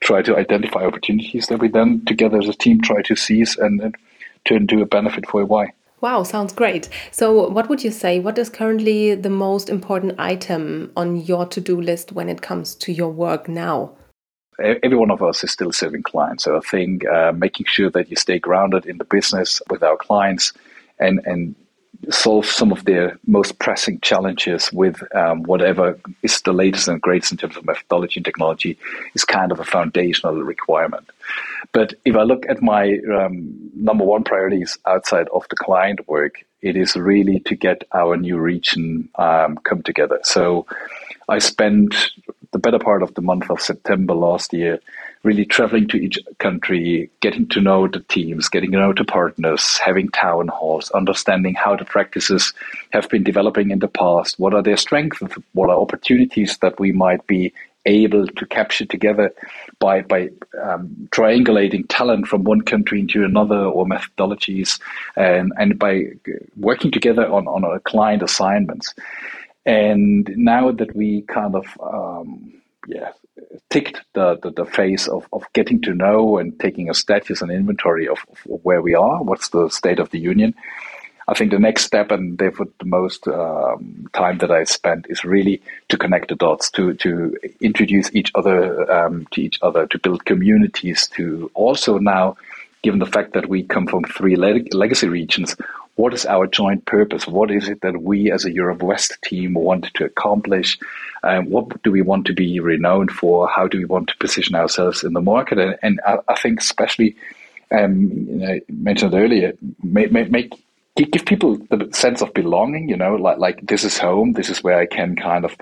try 0.00 0.22
to 0.22 0.36
identify 0.36 0.84
opportunities 0.84 1.46
that 1.46 1.58
we 1.58 1.68
then 1.68 2.04
together 2.04 2.38
as 2.38 2.48
a 2.48 2.54
team 2.54 2.80
try 2.80 3.02
to 3.02 3.16
seize 3.16 3.56
and, 3.56 3.80
and 3.80 3.96
turn 4.44 4.66
to 4.68 4.82
a 4.82 4.86
benefit 4.86 5.28
for 5.28 5.42
EY. 5.42 5.72
Wow, 6.02 6.24
sounds 6.24 6.52
great. 6.52 6.88
So, 7.12 7.48
what 7.48 7.68
would 7.68 7.84
you 7.84 7.92
say? 7.92 8.18
What 8.18 8.36
is 8.36 8.50
currently 8.50 9.14
the 9.14 9.30
most 9.30 9.70
important 9.70 10.18
item 10.18 10.90
on 10.96 11.16
your 11.16 11.46
to 11.46 11.60
do 11.60 11.80
list 11.80 12.10
when 12.10 12.28
it 12.28 12.42
comes 12.42 12.74
to 12.74 12.92
your 12.92 13.10
work 13.10 13.48
now? 13.48 13.92
Every 14.58 14.96
one 14.96 15.12
of 15.12 15.22
us 15.22 15.44
is 15.44 15.52
still 15.52 15.70
serving 15.70 16.02
clients. 16.02 16.42
So, 16.42 16.56
I 16.56 16.60
think 16.68 17.06
uh, 17.06 17.30
making 17.30 17.66
sure 17.66 17.88
that 17.90 18.10
you 18.10 18.16
stay 18.16 18.40
grounded 18.40 18.84
in 18.84 18.98
the 18.98 19.04
business 19.04 19.62
with 19.70 19.84
our 19.84 19.96
clients 19.96 20.52
and, 20.98 21.20
and 21.24 21.54
solve 22.10 22.46
some 22.46 22.72
of 22.72 22.84
their 22.84 23.18
most 23.26 23.58
pressing 23.58 24.00
challenges 24.00 24.72
with 24.72 25.02
um, 25.14 25.44
whatever 25.44 25.98
is 26.22 26.40
the 26.42 26.52
latest 26.52 26.88
and 26.88 27.00
greatest 27.00 27.32
in 27.32 27.38
terms 27.38 27.56
of 27.56 27.64
methodology 27.64 28.18
and 28.18 28.24
technology 28.24 28.78
is 29.14 29.24
kind 29.24 29.52
of 29.52 29.60
a 29.60 29.64
foundational 29.64 30.42
requirement. 30.42 31.08
But 31.72 31.94
if 32.04 32.16
I 32.16 32.22
look 32.22 32.44
at 32.48 32.60
my 32.62 32.98
um, 33.14 33.70
number 33.74 34.04
one 34.04 34.24
priorities 34.24 34.78
outside 34.86 35.28
of 35.28 35.46
the 35.48 35.56
client 35.56 36.06
work, 36.08 36.44
it 36.60 36.76
is 36.76 36.96
really 36.96 37.40
to 37.40 37.54
get 37.54 37.84
our 37.92 38.16
new 38.16 38.38
region 38.38 39.08
um, 39.16 39.56
come 39.58 39.82
together. 39.82 40.20
So 40.22 40.66
I 41.28 41.38
spent 41.38 41.94
the 42.50 42.58
better 42.58 42.78
part 42.78 43.02
of 43.02 43.14
the 43.14 43.22
month 43.22 43.50
of 43.50 43.60
September 43.60 44.14
last 44.14 44.52
year 44.52 44.80
really 45.24 45.44
traveling 45.44 45.86
to 45.88 45.96
each 45.96 46.18
country, 46.38 47.10
getting 47.20 47.46
to 47.48 47.60
know 47.60 47.86
the 47.86 48.00
teams, 48.00 48.48
getting 48.48 48.72
to 48.72 48.78
know 48.78 48.92
the 48.92 49.04
partners, 49.04 49.78
having 49.78 50.08
town 50.08 50.48
halls, 50.48 50.90
understanding 50.90 51.54
how 51.54 51.76
the 51.76 51.84
practices 51.84 52.52
have 52.90 53.08
been 53.08 53.22
developing 53.22 53.70
in 53.70 53.78
the 53.78 53.88
past, 53.88 54.38
what 54.38 54.54
are 54.54 54.62
their 54.62 54.76
strengths, 54.76 55.20
what 55.52 55.70
are 55.70 55.80
opportunities 55.80 56.58
that 56.58 56.78
we 56.80 56.92
might 56.92 57.24
be 57.26 57.52
able 57.86 58.26
to 58.26 58.46
capture 58.46 58.84
together 58.84 59.32
by 59.78 60.02
by 60.02 60.28
um, 60.62 61.08
triangulating 61.10 61.84
talent 61.88 62.26
from 62.28 62.44
one 62.44 62.60
country 62.60 63.00
into 63.00 63.24
another 63.24 63.58
or 63.58 63.84
methodologies 63.84 64.80
and 65.16 65.52
and 65.56 65.78
by 65.78 66.04
working 66.56 66.90
together 66.90 67.26
on 67.26 67.46
on 67.48 67.64
a 67.64 67.80
client 67.80 68.22
assignments. 68.22 68.94
And 69.66 70.30
now 70.36 70.72
that 70.72 70.94
we 70.94 71.22
kind 71.22 71.54
of 71.54 71.66
um, 71.80 72.52
yeah, 72.86 73.12
ticked 73.70 74.00
the, 74.14 74.38
the, 74.42 74.50
the 74.50 74.64
phase 74.64 75.08
of, 75.08 75.26
of 75.32 75.44
getting 75.52 75.80
to 75.82 75.94
know 75.94 76.38
and 76.38 76.58
taking 76.60 76.90
a 76.90 76.94
status 76.94 77.42
and 77.42 77.50
inventory 77.50 78.08
of, 78.08 78.18
of 78.30 78.38
where 78.62 78.82
we 78.82 78.94
are, 78.94 79.22
what's 79.22 79.48
the 79.50 79.68
state 79.68 79.98
of 79.98 80.10
the 80.10 80.18
union. 80.18 80.54
I 81.28 81.34
think 81.34 81.52
the 81.52 81.58
next 81.58 81.84
step, 81.84 82.10
and 82.10 82.36
therefore 82.36 82.66
the 82.80 82.84
most 82.84 83.28
um, 83.28 84.08
time 84.12 84.38
that 84.38 84.50
I 84.50 84.64
spent, 84.64 85.06
is 85.08 85.24
really 85.24 85.62
to 85.88 85.96
connect 85.96 86.28
the 86.28 86.34
dots, 86.34 86.70
to 86.72 86.94
to 86.94 87.36
introduce 87.60 88.12
each 88.12 88.32
other 88.34 88.90
um, 88.90 89.26
to 89.30 89.40
each 89.40 89.58
other, 89.62 89.86
to 89.86 89.98
build 89.98 90.24
communities, 90.24 91.06
to 91.14 91.50
also 91.54 91.98
now, 91.98 92.36
given 92.82 92.98
the 92.98 93.06
fact 93.06 93.34
that 93.34 93.48
we 93.48 93.62
come 93.62 93.86
from 93.86 94.02
three 94.04 94.34
leg- 94.34 94.74
legacy 94.74 95.08
regions, 95.08 95.56
what 95.96 96.14
is 96.14 96.24
our 96.24 96.46
joint 96.46 96.86
purpose? 96.86 97.26
What 97.26 97.50
is 97.50 97.68
it 97.68 97.82
that 97.82 98.02
we 98.02 98.30
as 98.32 98.44
a 98.44 98.52
Europe 98.52 98.82
West 98.82 99.18
team 99.22 99.54
want 99.54 99.92
to 99.94 100.04
accomplish? 100.04 100.78
Um, 101.22 101.50
what 101.50 101.82
do 101.82 101.90
we 101.90 102.02
want 102.02 102.26
to 102.26 102.32
be 102.32 102.60
renowned 102.60 103.10
for? 103.10 103.46
How 103.48 103.68
do 103.68 103.78
we 103.78 103.84
want 103.84 104.08
to 104.08 104.16
position 104.16 104.54
ourselves 104.54 105.04
in 105.04 105.12
the 105.12 105.20
market? 105.20 105.58
And, 105.58 105.78
and 105.82 106.00
I, 106.06 106.18
I, 106.28 106.34
think 106.34 106.60
especially, 106.60 107.16
um, 107.70 108.10
you 108.10 108.36
know, 108.36 108.60
mentioned 108.70 109.14
earlier, 109.14 109.52
make, 109.82 110.10
make, 110.12 110.52
give 110.96 111.26
people 111.26 111.58
the 111.70 111.88
sense 111.92 112.22
of 112.22 112.32
belonging, 112.34 112.88
you 112.88 112.96
know, 112.96 113.14
like, 113.16 113.38
like 113.38 113.66
this 113.66 113.84
is 113.84 113.98
home. 113.98 114.32
This 114.32 114.48
is 114.48 114.62
where 114.62 114.78
I 114.78 114.86
can 114.86 115.14
kind 115.14 115.44
of 115.44 115.56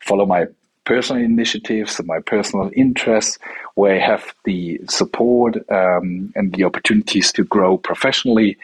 follow 0.00 0.26
my 0.26 0.46
personal 0.86 1.22
initiatives 1.22 1.98
and 1.98 2.08
my 2.08 2.20
personal 2.20 2.70
interests, 2.74 3.38
where 3.74 3.96
I 3.96 3.98
have 3.98 4.34
the 4.44 4.80
support 4.88 5.56
um, 5.70 6.32
and 6.34 6.54
the 6.54 6.64
opportunities 6.64 7.32
to 7.32 7.44
grow 7.44 7.76
professionally 7.76 8.56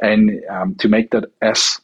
and 0.00 0.40
um, 0.48 0.76
to 0.76 0.88
make 0.88 1.10
that 1.10 1.24
as 1.42 1.80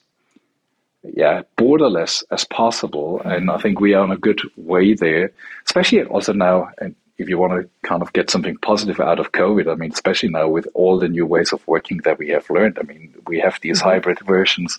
yeah 1.03 1.43
borderless 1.57 2.23
as 2.31 2.45
possible. 2.45 3.21
And 3.25 3.51
I 3.51 3.59
think 3.59 3.81
we 3.81 3.95
are 3.95 4.05
on 4.05 4.13
a 4.13 4.17
good 4.17 4.41
way 4.57 4.95
there, 4.95 5.33
especially 5.65 6.05
also 6.05 6.33
now. 6.33 6.71
And 6.79 6.95
if 7.19 7.29
you 7.29 7.39
want 7.39 7.55
to 7.55 7.89
kind 7.89 8.03
of 8.03 8.13
get 8.13 8.31
something 8.31 8.57
positive 8.59 9.01
out 9.01 9.19
of 9.19 9.33
COVID, 9.33 9.73
I 9.73 9.75
mean, 9.75 9.93
especially 9.93 10.29
now 10.29 10.49
with 10.49 10.69
all 10.75 10.99
the 10.99 11.09
new 11.09 11.27
ways 11.27 11.53
of 11.53 11.67
working 11.67 11.99
that 12.05 12.19
we 12.19 12.29
have 12.29 12.51
learned. 12.51 12.79
I 12.79 12.83
mean, 12.83 13.15
we 13.27 13.41
have 13.41 13.59
these 13.61 13.79
mm-hmm. 13.79 13.89
hybrid 13.89 14.21
versions 14.21 14.79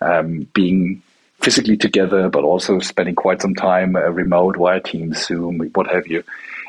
um, 0.00 0.48
being 0.54 1.02
physically 1.40 1.76
together, 1.76 2.28
but 2.28 2.44
also 2.44 2.78
spending 2.78 3.14
quite 3.14 3.42
some 3.42 3.54
time 3.54 3.96
uh, 3.96 4.10
remote 4.10 4.56
via 4.56 4.80
Teams, 4.80 5.26
Zoom, 5.26 5.58
what 5.74 5.86
have 5.86 6.06
you. 6.06 6.22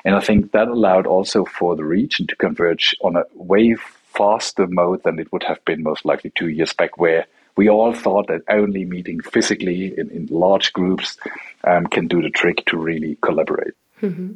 And 0.05 0.15
I 0.15 0.19
think 0.19 0.51
that 0.51 0.67
allowed 0.67 1.07
also 1.07 1.45
for 1.45 1.75
the 1.75 1.83
region 1.83 2.27
to 2.27 2.35
converge 2.35 2.95
on 3.01 3.15
a 3.15 3.23
way 3.33 3.75
faster 4.13 4.67
mode 4.67 5.03
than 5.03 5.19
it 5.19 5.31
would 5.31 5.43
have 5.43 5.63
been 5.65 5.83
most 5.83 6.05
likely 6.05 6.31
two 6.35 6.49
years 6.49 6.73
back, 6.73 6.97
where 6.97 7.25
we 7.55 7.69
all 7.69 7.93
thought 7.93 8.27
that 8.27 8.43
only 8.49 8.85
meeting 8.85 9.19
physically 9.19 9.97
in, 9.97 10.09
in 10.11 10.27
large 10.27 10.73
groups 10.73 11.17
um, 11.63 11.87
can 11.87 12.07
do 12.07 12.21
the 12.21 12.29
trick 12.29 12.63
to 12.67 12.77
really 12.77 13.17
collaborate. 13.21 13.73
Mm-hmm. 14.01 14.33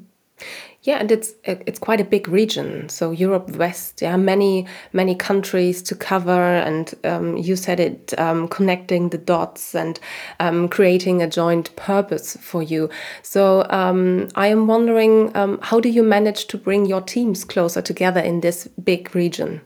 Yeah, 0.83 0.97
and 0.97 1.11
it's 1.11 1.33
it's 1.43 1.77
quite 1.77 2.01
a 2.01 2.03
big 2.03 2.27
region. 2.27 2.89
So 2.89 3.11
Europe 3.11 3.51
West, 3.55 4.01
yeah, 4.01 4.17
many 4.17 4.65
many 4.93 5.13
countries 5.13 5.83
to 5.83 5.95
cover, 5.95 6.57
and 6.57 6.91
um, 7.03 7.37
you 7.37 7.55
said 7.55 7.79
it, 7.79 8.17
um, 8.19 8.47
connecting 8.47 9.09
the 9.09 9.19
dots 9.19 9.75
and 9.75 9.99
um, 10.39 10.67
creating 10.67 11.21
a 11.21 11.29
joint 11.29 11.75
purpose 11.75 12.35
for 12.41 12.63
you. 12.63 12.89
So 13.21 13.67
um, 13.69 14.29
I 14.33 14.47
am 14.47 14.65
wondering, 14.65 15.35
um, 15.37 15.59
how 15.61 15.79
do 15.79 15.89
you 15.89 16.01
manage 16.01 16.47
to 16.47 16.57
bring 16.57 16.87
your 16.87 17.01
teams 17.01 17.45
closer 17.45 17.83
together 17.83 18.19
in 18.19 18.41
this 18.41 18.67
big 18.83 19.13
region? 19.13 19.61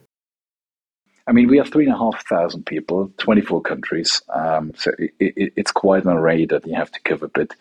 I 1.28 1.32
mean, 1.32 1.48
we 1.48 1.58
have 1.58 1.70
three 1.70 1.86
and 1.86 1.94
a 1.94 1.98
half 1.98 2.28
thousand 2.28 2.66
people, 2.66 3.12
24 3.18 3.62
countries. 3.62 4.22
Um, 4.30 4.74
so 4.76 4.92
it, 5.00 5.14
it, 5.20 5.54
it's 5.56 5.72
quite 5.72 6.04
an 6.04 6.12
array 6.12 6.46
that 6.46 6.68
you 6.68 6.76
have 6.76 6.92
to 6.92 7.00
cover. 7.02 7.30
But 7.30 7.56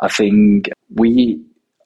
I 0.00 0.08
think 0.08 0.68
we 0.94 1.40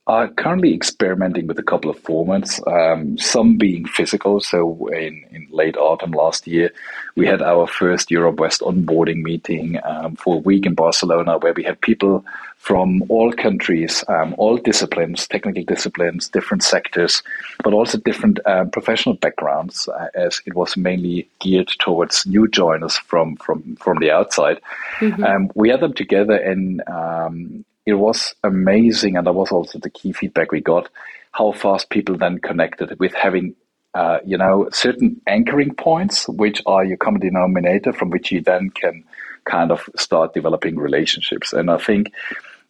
are 0.08 0.26
currently 0.26 0.74
experimenting 0.74 1.46
with 1.46 1.58
a 1.60 1.62
couple 1.62 1.88
of 1.88 2.02
formats, 2.02 2.60
um, 2.66 3.16
some 3.18 3.56
being 3.56 3.86
physical. 3.86 4.40
So, 4.40 4.88
in, 4.88 5.24
in 5.30 5.46
late 5.50 5.76
autumn 5.76 6.10
last 6.10 6.46
year, 6.46 6.72
we 7.14 7.24
had 7.24 7.40
our 7.40 7.68
first 7.68 8.10
Europe 8.10 8.40
West 8.40 8.62
onboarding 8.62 9.22
meeting 9.22 9.78
um, 9.84 10.16
for 10.16 10.36
a 10.36 10.40
week 10.40 10.66
in 10.66 10.74
Barcelona, 10.74 11.38
where 11.38 11.52
we 11.52 11.62
had 11.62 11.80
people 11.80 12.24
from 12.56 13.04
all 13.08 13.32
countries, 13.32 14.04
um, 14.08 14.34
all 14.38 14.56
disciplines, 14.56 15.28
technical 15.28 15.62
disciplines, 15.64 16.28
different 16.28 16.64
sectors, 16.64 17.22
but 17.62 17.72
also 17.72 17.96
different 17.98 18.40
uh, 18.44 18.64
professional 18.64 19.14
backgrounds, 19.14 19.86
uh, 19.88 20.08
as 20.14 20.40
it 20.46 20.54
was 20.54 20.76
mainly 20.76 21.28
geared 21.38 21.70
towards 21.78 22.26
new 22.26 22.48
joiners 22.48 22.96
from 22.96 23.36
from 23.36 23.76
from 23.76 23.98
the 23.98 24.10
outside. 24.10 24.60
Mm-hmm. 24.98 25.22
Um, 25.22 25.50
we 25.54 25.68
had 25.68 25.80
them 25.80 25.92
together 25.92 26.34
and 26.34 26.82
um, 26.88 27.64
it 27.86 27.94
was 27.94 28.34
amazing, 28.44 29.16
and 29.16 29.26
that 29.26 29.32
was 29.32 29.50
also 29.50 29.78
the 29.78 29.90
key 29.90 30.12
feedback 30.12 30.52
we 30.52 30.60
got. 30.60 30.88
How 31.32 31.52
fast 31.52 31.90
people 31.90 32.16
then 32.16 32.38
connected 32.38 32.98
with 33.00 33.14
having, 33.14 33.54
uh, 33.94 34.18
you 34.24 34.38
know, 34.38 34.68
certain 34.72 35.20
anchoring 35.26 35.74
points, 35.74 36.28
which 36.28 36.62
are 36.66 36.84
your 36.84 36.96
common 36.96 37.20
denominator, 37.20 37.92
from 37.92 38.10
which 38.10 38.30
you 38.30 38.40
then 38.40 38.70
can 38.70 39.04
kind 39.44 39.72
of 39.72 39.88
start 39.96 40.34
developing 40.34 40.76
relationships. 40.76 41.52
And 41.52 41.70
I 41.70 41.78
think, 41.78 42.12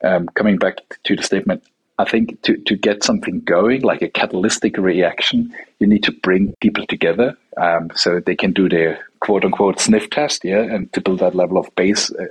um, 0.03 0.29
coming 0.29 0.57
back 0.57 0.77
to 1.05 1.17
the 1.17 1.23
statement, 1.23 1.63
I 1.99 2.05
think 2.05 2.41
to, 2.43 2.57
to 2.57 2.77
get 2.77 3.05
something 3.05 3.41
going, 3.41 3.83
like 3.83 4.03
a 4.03 4.09
catalytic 4.09 4.79
reaction, 4.79 5.55
you 5.79 5.87
need 5.87 6.05
to 6.05 6.13
bring 6.13 6.55
people 6.61 6.87
together 6.87 7.37
um, 7.61 7.91
so 7.95 8.19
they 8.19 8.35
can 8.35 8.53
do 8.53 8.69
their 8.69 9.05
quote 9.21 9.45
unquote 9.45 9.79
sniff 9.79 10.09
test, 10.11 10.45
yeah, 10.45 10.63
and 10.63 10.93
to 10.95 11.01
build 11.01 11.21
that 11.21 11.35
level 11.35 11.59
of 11.59 11.73
base, 11.77 12.11
uh, 12.11 12.27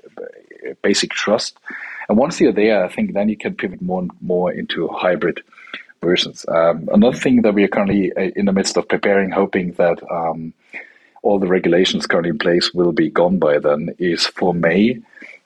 basic 0.81 1.11
trust. 1.11 1.57
And 2.11 2.17
once 2.17 2.41
you're 2.41 2.51
there, 2.51 2.83
I 2.83 2.89
think 2.89 3.13
then 3.13 3.29
you 3.29 3.37
can 3.37 3.55
pivot 3.55 3.81
more 3.81 4.01
and 4.01 4.11
more 4.19 4.51
into 4.51 4.89
hybrid 4.89 5.41
versions. 6.01 6.45
Um, 6.45 6.89
another 6.91 7.15
thing 7.17 7.43
that 7.43 7.53
we 7.53 7.63
are 7.63 7.69
currently 7.69 8.11
uh, 8.11 8.31
in 8.35 8.47
the 8.47 8.51
midst 8.51 8.75
of 8.75 8.89
preparing, 8.89 9.31
hoping 9.31 9.71
that 9.83 10.03
um, 10.11 10.53
all 11.23 11.39
the 11.39 11.47
regulations 11.47 12.07
currently 12.07 12.31
in 12.31 12.37
place 12.37 12.73
will 12.73 12.91
be 12.91 13.09
gone 13.09 13.39
by 13.39 13.59
then, 13.59 13.95
is 13.97 14.27
for 14.27 14.53
May. 14.53 14.99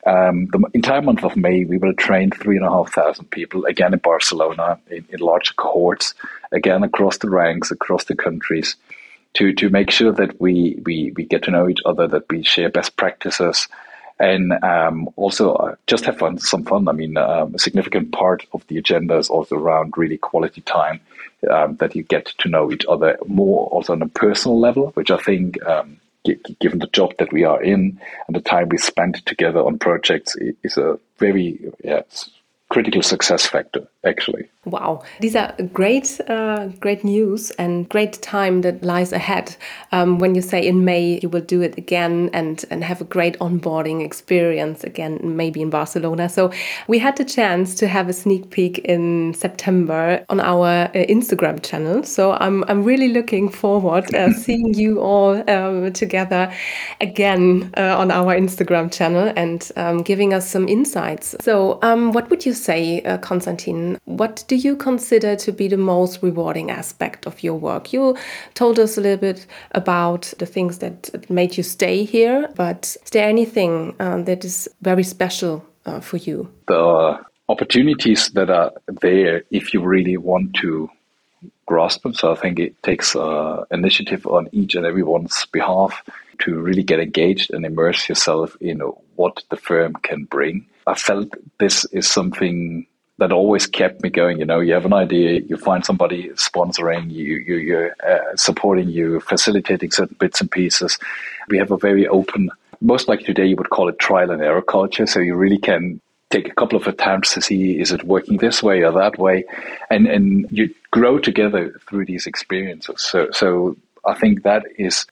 Um, 0.07 0.47
the 0.47 0.63
entire 0.73 1.03
month 1.03 1.23
of 1.23 1.37
May, 1.37 1.65
we 1.65 1.77
will 1.77 1.93
train 1.93 2.31
three 2.31 2.57
and 2.57 2.65
a 2.65 2.71
half 2.71 2.91
thousand 2.91 3.29
people 3.29 3.65
again 3.65 3.93
in 3.93 3.99
Barcelona 3.99 4.79
in, 4.89 5.05
in 5.09 5.19
large 5.19 5.55
cohorts, 5.57 6.15
again 6.51 6.81
across 6.83 7.19
the 7.19 7.29
ranks, 7.29 7.69
across 7.69 8.05
the 8.05 8.15
countries, 8.15 8.75
to 9.35 9.53
to 9.53 9.69
make 9.69 9.91
sure 9.91 10.13
that 10.13 10.41
we 10.41 10.81
we 10.83 11.13
we 11.15 11.25
get 11.25 11.43
to 11.43 11.51
know 11.51 11.69
each 11.69 11.83
other, 11.85 12.07
that 12.07 12.25
we 12.31 12.41
share 12.41 12.69
best 12.69 12.97
practices, 12.97 13.67
and 14.19 14.53
um, 14.63 15.09
also 15.15 15.53
uh, 15.53 15.75
just 15.87 16.05
have 16.05 16.17
fun, 16.17 16.37
some 16.37 16.63
fun. 16.63 16.87
I 16.87 16.93
mean, 16.93 17.17
um, 17.17 17.55
a 17.55 17.59
significant 17.59 18.11
part 18.11 18.45
of 18.53 18.65
the 18.67 18.77
agenda 18.77 19.17
is 19.17 19.29
also 19.29 19.55
around 19.55 19.97
really 19.97 20.17
quality 20.17 20.61
time 20.61 21.01
um, 21.49 21.75
that 21.77 21.95
you 21.95 22.03
get 22.03 22.25
to 22.39 22.49
know 22.49 22.71
each 22.71 22.85
other 22.87 23.17
more, 23.27 23.67
also 23.67 23.93
on 23.93 24.01
a 24.01 24.07
personal 24.07 24.59
level, 24.59 24.91
which 24.91 25.11
I 25.11 25.17
think, 25.17 25.63
um, 25.65 25.97
given 26.59 26.79
the 26.79 26.87
job 26.87 27.13
that 27.19 27.31
we 27.31 27.43
are 27.43 27.61
in 27.61 27.99
and 28.27 28.35
the 28.35 28.41
time 28.41 28.69
we 28.69 28.77
spend 28.77 29.23
together 29.25 29.59
on 29.59 29.77
projects, 29.77 30.35
is 30.63 30.77
a 30.77 30.97
very 31.19 31.71
yeah, 31.83 32.01
critical 32.69 33.01
success 33.01 33.45
factor, 33.45 33.87
actually. 34.05 34.49
Wow, 34.65 35.03
these 35.19 35.35
are 35.35 35.53
great, 35.73 36.19
uh, 36.27 36.67
great 36.79 37.03
news 37.03 37.51
and 37.51 37.87
great 37.87 38.13
time 38.21 38.61
that 38.61 38.83
lies 38.83 39.11
ahead. 39.11 39.55
Um, 39.91 40.17
when 40.17 40.33
you 40.33 40.41
say 40.41 40.65
in 40.65 40.83
May 40.83 41.19
you 41.21 41.29
will 41.29 41.41
do 41.41 41.61
it 41.61 41.77
again 41.77 42.29
and 42.33 42.65
and 42.71 42.83
have 42.83 42.99
a 43.01 43.03
great 43.03 43.37
onboarding 43.39 44.03
experience 44.03 44.83
again, 44.83 45.19
maybe 45.23 45.61
in 45.61 45.69
Barcelona. 45.69 46.29
So 46.29 46.51
we 46.87 46.97
had 46.97 47.15
the 47.17 47.25
chance 47.25 47.75
to 47.75 47.87
have 47.87 48.09
a 48.09 48.13
sneak 48.13 48.49
peek 48.49 48.79
in 48.79 49.33
September 49.33 50.25
on 50.29 50.39
our 50.39 50.85
uh, 50.85 50.91
Instagram 50.93 51.61
channel. 51.61 52.03
So 52.03 52.33
I'm 52.33 52.63
I'm 52.67 52.83
really 52.83 53.09
looking 53.09 53.49
forward 53.49 54.13
uh, 54.15 54.33
seeing 54.45 54.73
you 54.73 54.99
all 54.99 55.47
um, 55.49 55.93
together 55.93 56.51
again 57.01 57.71
uh, 57.77 57.97
on 57.97 58.09
our 58.11 58.35
Instagram 58.35 58.91
channel 58.91 59.31
and 59.35 59.71
um, 59.75 60.01
giving 60.01 60.33
us 60.33 60.49
some 60.49 60.67
insights. 60.67 61.35
So 61.41 61.79
um, 61.81 62.11
what 62.11 62.29
would 62.29 62.45
you 62.45 62.53
say, 62.53 63.01
uh, 63.01 63.17
What 64.05 64.43
do 64.47 64.55
you 64.55 64.75
consider 64.75 65.35
to 65.35 65.51
be 65.51 65.67
the 65.67 65.77
most 65.77 66.21
rewarding 66.21 66.71
aspect 66.71 67.25
of 67.25 67.43
your 67.43 67.55
work? 67.55 67.93
You 67.93 68.15
told 68.53 68.79
us 68.79 68.97
a 68.97 69.01
little 69.01 69.17
bit 69.17 69.45
about 69.71 70.33
the 70.37 70.45
things 70.45 70.79
that 70.79 71.29
made 71.29 71.57
you 71.57 71.63
stay 71.63 72.03
here, 72.03 72.49
but 72.55 72.97
is 73.03 73.09
there 73.11 73.27
anything 73.27 73.95
uh, 73.99 74.21
that 74.23 74.45
is 74.45 74.69
very 74.81 75.03
special 75.03 75.65
uh, 75.85 75.99
for 75.99 76.17
you? 76.17 76.49
The 76.67 77.19
opportunities 77.49 78.29
that 78.29 78.49
are 78.49 78.71
there 79.01 79.43
if 79.51 79.73
you 79.73 79.81
really 79.81 80.17
want 80.17 80.55
to 80.55 80.89
grasp 81.65 82.03
them. 82.03 82.13
So 82.13 82.31
I 82.31 82.35
think 82.35 82.59
it 82.59 82.81
takes 82.83 83.15
uh, 83.15 83.65
initiative 83.71 84.25
on 84.27 84.49
each 84.51 84.75
and 84.75 84.85
everyone's 84.85 85.45
behalf 85.51 86.03
to 86.39 86.59
really 86.59 86.83
get 86.83 86.99
engaged 86.99 87.53
and 87.53 87.65
immerse 87.65 88.09
yourself 88.09 88.55
in 88.59 88.79
what 89.15 89.43
the 89.49 89.57
firm 89.57 89.93
can 90.03 90.25
bring. 90.25 90.65
I 90.87 90.95
felt 90.95 91.29
this 91.59 91.85
is 91.85 92.07
something 92.07 92.85
that 93.17 93.31
always 93.31 93.65
kept 93.65 94.03
me 94.03 94.09
going. 94.09 94.39
You 94.39 94.45
know, 94.45 94.59
you 94.59 94.73
have 94.73 94.85
an 94.85 94.93
idea, 94.93 95.41
you 95.41 95.57
find 95.57 95.85
somebody 95.85 96.29
sponsoring 96.29 97.11
you, 97.11 97.35
you 97.35 97.55
you're 97.55 97.95
uh, 98.05 98.35
supporting 98.35 98.89
you, 98.89 99.19
facilitating 99.21 99.91
certain 99.91 100.17
bits 100.19 100.41
and 100.41 100.51
pieces. 100.51 100.97
We 101.47 101.57
have 101.57 101.71
a 101.71 101.77
very 101.77 102.07
open, 102.07 102.51
most 102.81 103.07
like 103.07 103.21
today 103.21 103.45
you 103.45 103.55
would 103.55 103.69
call 103.69 103.87
it 103.89 103.99
trial 103.99 104.31
and 104.31 104.41
error 104.41 104.61
culture. 104.61 105.07
So 105.07 105.19
you 105.19 105.35
really 105.35 105.59
can 105.59 106.01
take 106.29 106.49
a 106.49 106.55
couple 106.55 106.77
of 106.77 106.87
attempts 106.87 107.33
to 107.33 107.41
see 107.41 107.79
is 107.79 107.91
it 107.91 108.03
working 108.03 108.37
this 108.37 108.61
way 108.61 108.83
or 108.83 108.91
that 108.91 109.17
way, 109.17 109.45
and 109.89 110.07
and 110.07 110.47
you 110.51 110.73
grow 110.91 111.19
together 111.19 111.73
through 111.87 112.05
these 112.05 112.27
experiences. 112.27 113.01
So 113.01 113.29
so 113.31 113.77
I 114.05 114.13
think 114.15 114.43
that 114.43 114.63
is 114.77 115.05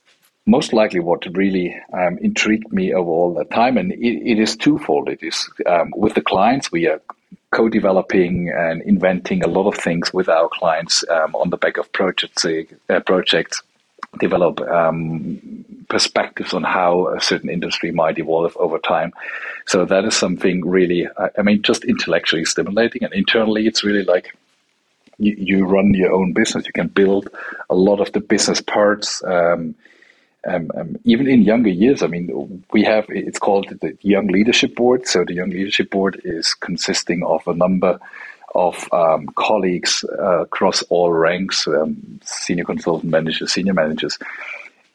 most 0.46 0.74
likely 0.74 1.00
what 1.00 1.26
really 1.38 1.74
um, 1.94 2.18
intrigued 2.18 2.74
me 2.74 2.94
over 2.94 3.10
all 3.10 3.34
that 3.36 3.50
time, 3.50 3.78
and 3.78 3.94
it, 3.94 4.32
it 4.32 4.40
is 4.40 4.58
twofold. 4.58 5.08
It 5.08 5.24
is 5.24 5.50
um, 5.66 5.94
with 5.96 6.16
the 6.16 6.22
clients 6.22 6.70
we 6.70 6.88
are 6.88 7.02
co-developing 7.54 8.50
and 8.50 8.82
inventing 8.82 9.44
a 9.44 9.48
lot 9.48 9.68
of 9.68 9.76
things 9.76 10.14
with 10.14 10.28
our 10.28 10.50
clients 10.50 11.04
um, 11.10 11.36
on 11.36 11.50
the 11.50 11.58
back 11.58 11.78
of 11.78 11.92
projects. 11.92 12.46
Uh, 12.46 13.00
projects 13.06 13.62
develop 14.20 14.60
um, 14.62 15.64
perspectives 15.88 16.54
on 16.54 16.64
how 16.64 17.08
a 17.08 17.22
certain 17.22 17.50
industry 17.50 17.92
might 17.92 18.18
evolve 18.18 18.56
over 18.58 18.80
time. 18.80 19.12
So 19.68 19.86
that 19.86 20.04
is 20.06 20.16
something 20.16 20.68
really, 20.68 21.08
I 21.38 21.42
mean, 21.42 21.62
just 21.62 21.86
intellectually 21.86 22.46
stimulating, 22.46 23.04
and 23.04 23.14
internally, 23.14 23.68
it's 23.68 23.84
really 23.84 24.04
like 24.04 24.36
you, 25.20 25.36
you 25.38 25.66
run 25.66 25.94
your 25.94 26.12
own 26.12 26.34
business. 26.34 26.66
You 26.66 26.74
can 26.74 26.88
build 26.88 27.30
a 27.70 27.76
lot 27.76 28.00
of 28.02 28.12
the 28.12 28.20
business 28.20 28.62
parts. 28.62 29.24
Um, 29.24 29.76
um, 30.46 30.72
um, 30.76 30.98
even 31.04 31.28
in 31.28 31.44
younger 31.44 31.70
years, 31.70 32.04
I 32.04 32.08
mean, 32.08 32.64
we 32.72 32.84
have 32.84 33.06
it's 33.10 33.40
called 33.40 33.68
the 33.82 33.98
Young 34.02 34.28
Leadership 34.28 34.76
Board. 34.76 35.08
So 35.08 35.24
the 35.24 35.34
Young 35.34 35.50
Leadership 35.50 35.90
Board 35.90 36.20
is 36.24 36.54
consisting 36.54 37.24
of 37.24 37.48
a 37.48 37.54
number 37.54 38.00
of 38.56 38.88
um, 38.92 39.28
colleagues 39.36 40.06
uh, 40.20 40.42
across 40.42 40.84
all 40.84 41.12
ranks, 41.12 41.68
um, 41.68 42.20
senior 42.24 42.66
consultant 42.66 43.12
managers, 43.12 43.54
senior 43.54 43.74
managers, 43.74 44.18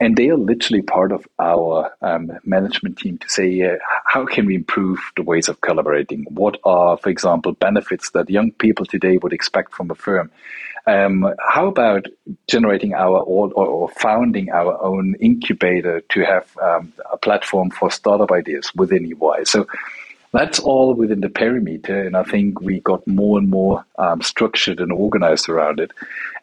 and 0.01 0.17
they 0.17 0.29
are 0.29 0.37
literally 0.37 0.83
part 0.83 1.11
of 1.11 1.27
our 1.39 1.93
um, 2.03 2.31
management 2.45 2.99
team 2.99 3.19
to 3.19 3.29
say 3.29 3.63
uh, 3.63 3.77
how 4.07 4.25
can 4.25 4.47
we 4.47 4.55
improve 4.55 4.99
the 5.17 5.23
ways 5.23 5.49
of 5.49 5.61
collaborating 5.61 6.25
what 6.31 6.57
are 6.65 6.97
for 6.97 7.11
example 7.11 7.53
benefits 7.53 8.11
that 8.11 8.31
young 8.31 8.51
people 8.53 8.87
today 8.87 9.17
would 9.19 9.33
expect 9.33 9.75
from 9.75 9.91
a 9.91 9.95
firm 9.95 10.31
um, 10.89 11.35
how 11.39 11.67
about 11.67 12.07
generating 12.47 12.95
our 12.95 13.19
or, 13.21 13.53
or, 13.53 13.91
founding 13.91 14.51
our 14.51 14.83
own 14.83 15.17
incubator 15.21 16.01
to 16.01 16.25
have 16.25 16.57
um, 16.63 16.95
a 17.13 17.19
platform 17.19 17.71
for 17.71 17.91
startup 17.91 18.33
ideas 18.33 18.73
within 18.75 19.05
EY? 19.05 19.45
So 19.45 19.67
that's 20.39 20.61
all 20.61 20.95
within 20.95 21.21
the 21.21 21.29
perimeter, 21.29 22.01
and 22.01 22.17
I 22.17 22.23
think 22.23 22.61
we 22.61 22.79
got 22.79 23.05
more 23.09 23.39
and 23.39 23.51
more 23.51 23.85
um, 23.99 24.23
structured 24.23 24.79
and 24.79 24.93
organized 24.93 25.49
around 25.49 25.81
it, 25.81 25.91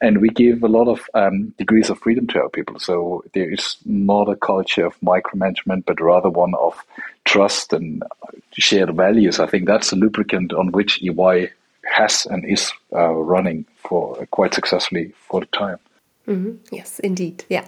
and 0.02 0.20
we 0.20 0.28
give 0.28 0.64
a 0.64 0.68
lot 0.68 0.90
of 0.90 1.10
um, 1.14 1.54
degrees 1.58 1.90
of 1.90 2.00
freedom 2.00 2.28
to 2.28 2.42
our 2.42 2.50
people. 2.50 2.78
So 2.78 3.24
there 3.34 3.50
is 3.50 3.78
not 3.86 4.28
a 4.28 4.36
culture 4.36 4.86
of 4.86 5.00
micromanagement, 5.00 5.86
but 5.86 6.02
rather 6.02 6.30
one 6.30 6.54
of 6.56 6.78
trust 7.24 7.72
and 7.72 8.04
shared 8.52 8.94
values. 8.94 9.40
I 9.40 9.48
think 9.48 9.66
that's 9.66 9.94
a 9.94 9.96
lubricant 9.96 10.52
on 10.52 10.74
which 10.74 11.02
EY 11.02 11.52
has 11.86 12.25
and 12.25 12.44
is 12.44 12.74
uh, 12.94 13.14
running 13.14 13.66
for 13.78 14.25
quite 14.32 14.54
successfully 14.54 15.14
for 15.30 15.40
the 15.40 15.48
time. 15.48 15.80
Mm-hmm. 16.28 16.75
Yes, 16.75 17.00
indeed. 17.00 17.46
Yeah, 17.48 17.66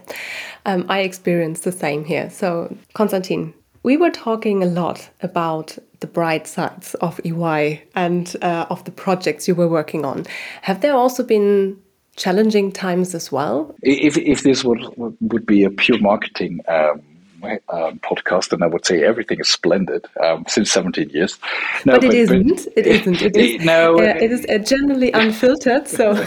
um, 0.66 0.88
I 0.90 1.00
experienced 1.00 1.64
the 1.64 1.72
same 1.72 2.04
here. 2.04 2.30
So, 2.30 2.76
Constantin, 2.94 3.54
we 3.88 3.96
were 3.96 4.12
talking 4.12 4.62
a 4.62 4.66
lot 4.66 5.10
about 5.22 5.78
the 6.02 6.08
bright 6.08 6.46
sides 6.46 6.94
of 6.96 7.22
EY 7.24 7.82
and 7.96 8.36
uh, 8.42 8.66
of 8.70 8.84
the 8.84 8.92
projects 8.92 9.48
you 9.48 9.56
were 9.56 9.70
working 9.70 10.04
on. 10.04 10.26
Have 10.64 10.82
there 10.82 10.94
also 10.94 11.24
been 11.24 11.78
challenging 12.18 12.74
times 12.74 13.16
as 13.16 13.32
well? 13.32 13.74
If, 13.84 14.18
if 14.18 14.44
this 14.44 14.66
would, 14.66 14.84
would 14.98 15.46
be 15.46 15.64
a 15.64 15.70
pure 15.70 16.00
marketing 16.00 16.60
um, 16.68 17.02
um, 17.44 18.00
podcast, 18.00 18.50
then 18.50 18.62
I 18.62 18.68
would 18.68 18.86
say 18.86 19.06
everything 19.06 19.40
is 19.40 19.48
splendid 19.48 20.06
um, 20.22 20.44
since 20.50 20.70
17 20.70 21.10
years. 21.12 21.40
No, 21.86 21.94
but, 21.94 22.04
it 22.04 22.08
but, 22.08 22.16
isn't. 22.16 22.66
But, 22.66 22.78
it 22.78 22.88
isn't. 22.88 23.22
It 23.22 23.38
is, 23.38 23.66
no, 23.74 24.00
uh, 24.00 24.18
it 24.20 24.34
is 24.34 24.46
uh, 24.50 24.58
generally 24.58 25.14
unfiltered. 25.14 25.88
So 25.88 26.12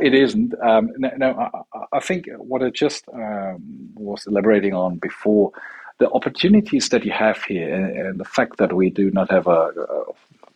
it 0.00 0.14
isn't. 0.14 0.54
Um, 0.62 0.90
no, 0.98 1.10
no 1.16 1.50
I, 1.74 1.96
I, 1.96 1.98
think 1.98 2.28
what 2.36 2.62
I 2.62 2.70
just 2.70 3.08
um, 3.12 3.58
was 3.96 4.24
elaborating 4.28 4.72
on 4.72 4.98
before 4.98 5.50
the 5.98 6.10
opportunities 6.10 6.88
that 6.90 7.04
you 7.04 7.12
have 7.12 7.42
here 7.42 7.74
and, 7.74 8.18
the 8.18 8.24
fact 8.24 8.58
that 8.58 8.72
we 8.72 8.90
do 8.90 9.10
not 9.10 9.30
have 9.30 9.46
a, 9.46 9.70
a 9.70 10.04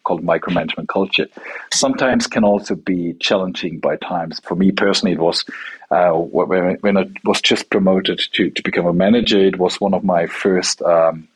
called 0.04 0.24
micromanagement 0.24 0.88
culture 0.88 1.28
sometimes 1.72 2.26
can 2.26 2.44
also 2.44 2.74
be 2.74 3.14
challenging 3.20 3.78
by 3.78 3.96
times. 3.96 4.40
For 4.42 4.56
me 4.56 4.72
personally, 4.72 5.12
it 5.12 5.20
was 5.20 5.44
uh, 5.90 6.10
when, 6.12 6.76
when 6.80 6.96
I 6.96 7.08
was 7.24 7.40
just 7.40 7.70
promoted 7.70 8.20
to, 8.32 8.50
to 8.50 8.62
become 8.62 8.86
a 8.86 8.92
manager, 8.92 9.38
it 9.38 9.58
was 9.58 9.80
one 9.80 9.94
of 9.94 10.02
my 10.02 10.26
first 10.26 10.82
um, 10.82 11.28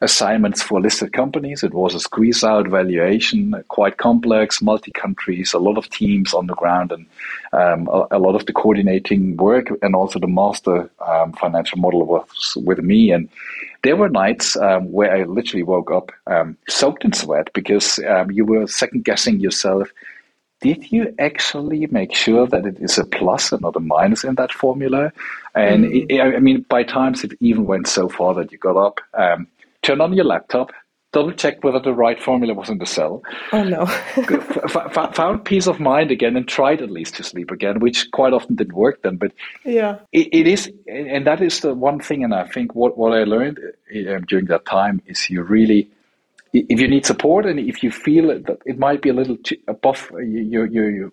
assignments 0.00 0.62
for 0.62 0.80
listed 0.80 1.12
companies. 1.12 1.62
It 1.62 1.74
was 1.74 1.94
a 1.94 2.00
squeeze 2.00 2.44
out 2.44 2.68
valuation, 2.68 3.62
quite 3.68 3.96
complex, 3.96 4.60
multi 4.62 4.90
countries, 4.90 5.52
a 5.52 5.58
lot 5.58 5.78
of 5.78 5.88
teams 5.90 6.34
on 6.34 6.46
the 6.46 6.54
ground, 6.54 6.92
and 6.92 7.06
um, 7.52 7.88
a, 7.88 8.16
a, 8.16 8.18
lot 8.18 8.34
of 8.34 8.46
the 8.46 8.52
coordinating 8.52 9.36
work 9.36 9.68
and 9.82 9.94
also 9.94 10.18
the 10.18 10.26
master 10.26 10.90
um, 11.06 11.32
financial 11.32 11.78
model 11.78 12.04
was 12.04 12.56
with 12.56 12.78
me. 12.78 13.12
And 13.12 13.28
there 13.82 13.96
were 13.96 14.08
nights 14.08 14.56
um, 14.56 14.90
where 14.90 15.14
I 15.14 15.24
literally 15.24 15.62
woke 15.62 15.90
up 15.90 16.10
um, 16.26 16.56
soaked 16.68 17.04
in 17.04 17.12
sweat 17.12 17.52
because 17.52 17.98
um, 18.00 18.30
you 18.30 18.44
were 18.44 18.66
second 18.66 19.04
guessing 19.04 19.40
yourself. 19.40 19.88
Did 20.60 20.90
you 20.90 21.14
actually 21.18 21.86
make 21.88 22.14
sure 22.14 22.46
that 22.46 22.64
it 22.64 22.78
is 22.80 22.96
a 22.96 23.04
plus 23.04 23.52
and 23.52 23.60
not 23.60 23.76
a 23.76 23.80
minus 23.80 24.24
in 24.24 24.36
that 24.36 24.50
formula? 24.50 25.12
And 25.54 25.84
mm. 25.84 26.06
it, 26.08 26.20
I 26.20 26.38
mean, 26.38 26.62
by 26.62 26.84
times 26.84 27.22
it 27.22 27.32
even 27.40 27.66
went 27.66 27.86
so 27.86 28.08
far 28.08 28.32
that 28.34 28.50
you 28.50 28.56
got 28.56 28.76
up, 28.76 29.00
um, 29.12 29.46
turn 29.84 30.00
on 30.00 30.12
your 30.12 30.24
laptop, 30.24 30.70
double 31.14 31.32
check 31.32 31.62
whether 31.62 31.78
the 31.78 31.94
right 31.94 32.20
formula 32.20 32.52
was 32.52 32.68
in 32.68 32.78
the 32.78 32.86
cell. 32.86 33.22
Oh 33.52 33.62
no! 33.62 33.86
found 35.14 35.44
peace 35.44 35.66
of 35.66 35.78
mind 35.80 36.10
again 36.10 36.36
and 36.36 36.46
tried 36.46 36.82
at 36.82 36.90
least 36.90 37.14
to 37.16 37.22
sleep 37.22 37.50
again, 37.50 37.78
which 37.78 38.10
quite 38.10 38.32
often 38.32 38.56
didn't 38.56 38.74
work 38.74 39.02
then. 39.02 39.16
But 39.16 39.32
yeah, 39.64 40.00
it, 40.12 40.28
it 40.32 40.46
is, 40.48 40.70
and 40.88 41.26
that 41.26 41.40
is 41.40 41.60
the 41.60 41.74
one 41.74 42.00
thing. 42.00 42.24
And 42.24 42.34
I 42.34 42.46
think 42.46 42.74
what 42.74 42.98
what 42.98 43.12
I 43.12 43.24
learned 43.24 43.58
um, 44.08 44.24
during 44.28 44.46
that 44.46 44.66
time 44.66 45.00
is 45.06 45.30
you 45.30 45.42
really. 45.42 45.88
If 46.56 46.78
you 46.78 46.86
need 46.86 47.04
support 47.04 47.46
and 47.46 47.58
if 47.58 47.82
you 47.82 47.90
feel 47.90 48.28
that 48.28 48.58
it 48.64 48.78
might 48.78 49.02
be 49.02 49.08
a 49.08 49.12
little 49.12 49.36
above 49.66 50.08
your, 50.12 50.66
your, 50.66 50.88
your 50.88 51.12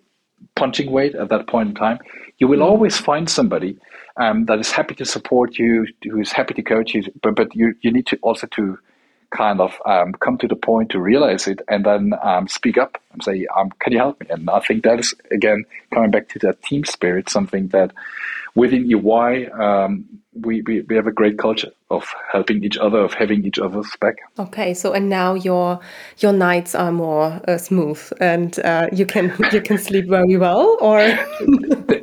punching 0.54 0.88
weight 0.92 1.16
at 1.16 1.30
that 1.30 1.48
point 1.48 1.70
in 1.70 1.74
time, 1.74 1.98
you 2.38 2.46
will 2.46 2.60
mm. 2.60 2.70
always 2.70 2.96
find 2.96 3.28
somebody 3.28 3.76
um, 4.16 4.46
that 4.46 4.58
is 4.58 4.70
happy 4.70 4.94
to 4.96 5.04
support 5.04 5.58
you, 5.58 5.86
who's 6.02 6.32
happy 6.32 6.54
to 6.54 6.62
coach 6.62 6.94
you. 6.94 7.04
But 7.22 7.34
but 7.34 7.54
you 7.54 7.74
you 7.80 7.90
need 7.90 8.06
to 8.08 8.18
also 8.22 8.46
to 8.48 8.78
kind 9.30 9.60
of 9.60 9.80
um, 9.86 10.12
come 10.12 10.36
to 10.38 10.46
the 10.46 10.56
point 10.56 10.90
to 10.90 11.00
realize 11.00 11.46
it 11.46 11.62
and 11.66 11.86
then 11.86 12.12
um, 12.22 12.46
speak 12.48 12.76
up 12.76 12.98
and 13.12 13.22
say, 13.22 13.46
um, 13.56 13.70
"Can 13.78 13.92
you 13.92 13.98
help 13.98 14.20
me?" 14.20 14.26
And 14.30 14.48
I 14.50 14.60
think 14.60 14.84
that 14.84 15.00
is 15.00 15.14
again 15.30 15.64
coming 15.92 16.10
back 16.10 16.28
to 16.30 16.38
that 16.40 16.62
team 16.62 16.84
spirit, 16.84 17.28
something 17.28 17.68
that 17.68 17.92
within 18.54 18.90
EY 18.90 19.46
um, 19.48 20.21
we, 20.34 20.62
we, 20.62 20.80
we 20.82 20.96
have 20.96 21.06
a 21.06 21.12
great 21.12 21.38
culture 21.38 21.70
of 21.90 22.12
helping 22.30 22.64
each 22.64 22.78
other, 22.78 22.98
of 22.98 23.12
having 23.12 23.44
each 23.44 23.58
other's 23.58 23.88
back. 24.00 24.16
Okay, 24.38 24.72
so 24.72 24.92
and 24.92 25.08
now 25.08 25.34
your 25.34 25.78
your 26.18 26.32
nights 26.32 26.74
are 26.74 26.90
more 26.90 27.40
uh, 27.46 27.58
smooth, 27.58 28.00
and 28.20 28.58
uh, 28.60 28.88
you 28.92 29.04
can 29.04 29.34
you 29.52 29.60
can 29.60 29.78
sleep 29.78 30.08
very 30.08 30.36
well, 30.36 30.76
or 30.80 31.00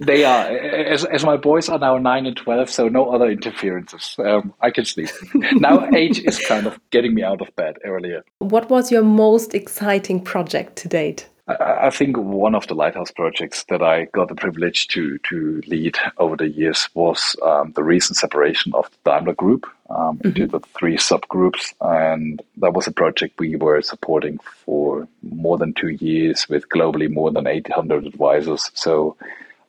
they 0.02 0.24
are. 0.24 0.46
As, 0.48 1.06
as 1.06 1.26
my 1.26 1.38
boys 1.38 1.70
are 1.70 1.80
now 1.80 1.98
nine 1.98 2.26
and 2.26 2.38
twelve, 2.38 2.70
so 2.70 2.88
no 2.88 3.10
other 3.10 3.30
interferences. 3.30 4.15
Um, 4.20 4.54
I 4.62 4.70
can 4.70 4.86
sleep 4.86 5.10
now. 5.54 5.89
Age 5.96 6.20
is 6.20 6.39
kind 6.39 6.68
of 6.68 6.80
getting 6.92 7.15
me 7.15 7.24
out 7.24 7.42
of 7.42 7.56
bed 7.56 7.78
earlier. 7.84 8.24
What 8.39 8.70
was 8.70 8.92
your 8.92 9.04
most 9.04 9.56
exciting 9.56 10.22
project 10.22 10.76
to 10.78 10.88
date? 10.88 11.28
I 11.50 11.90
think 11.90 12.16
one 12.16 12.54
of 12.54 12.68
the 12.68 12.76
lighthouse 12.76 13.10
projects 13.10 13.64
that 13.70 13.82
I 13.82 14.06
got 14.06 14.28
the 14.28 14.36
privilege 14.36 14.88
to 14.90 15.18
to 15.30 15.62
lead 15.66 15.98
over 16.18 16.36
the 16.36 16.48
years 16.48 16.88
was 16.94 17.36
um, 17.42 17.72
the 17.76 17.84
recent 17.84 18.18
separation 18.18 18.74
of 18.76 18.90
the 18.92 19.12
Daimler 19.12 19.34
Group 19.34 19.66
um, 19.90 20.18
mm-hmm. 20.18 20.28
into 20.28 20.48
the 20.48 20.60
three 20.78 20.98
subgroups, 20.98 21.74
and 21.82 22.42
that 22.58 22.74
was 22.74 22.86
a 22.86 22.92
project 22.92 23.40
we 23.40 23.56
were 23.56 23.82
supporting 23.82 24.38
for 24.64 25.08
more 25.24 25.58
than 25.58 25.74
two 25.74 25.90
years 25.90 26.48
with 26.50 26.70
globally 26.70 27.10
more 27.10 27.32
than 27.32 27.48
800 27.48 28.06
advisors. 28.06 28.70
So 28.76 29.18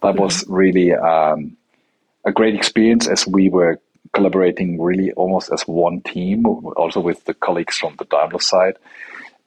that 0.02 0.14
mm-hmm. 0.14 0.22
was 0.22 0.44
really 0.48 0.92
um, 0.92 1.56
a 2.26 2.32
great 2.32 2.54
experience 2.54 3.08
as 3.08 3.26
we 3.26 3.48
were 3.48 3.80
collaborating 4.12 4.80
really 4.80 5.12
almost 5.12 5.50
as 5.50 5.62
one 5.62 6.02
team, 6.02 6.44
also 6.44 7.00
with 7.00 7.24
the 7.24 7.34
colleagues 7.34 7.78
from 7.78 7.94
the 7.96 8.04
Daimler 8.04 8.40
side. 8.40 8.76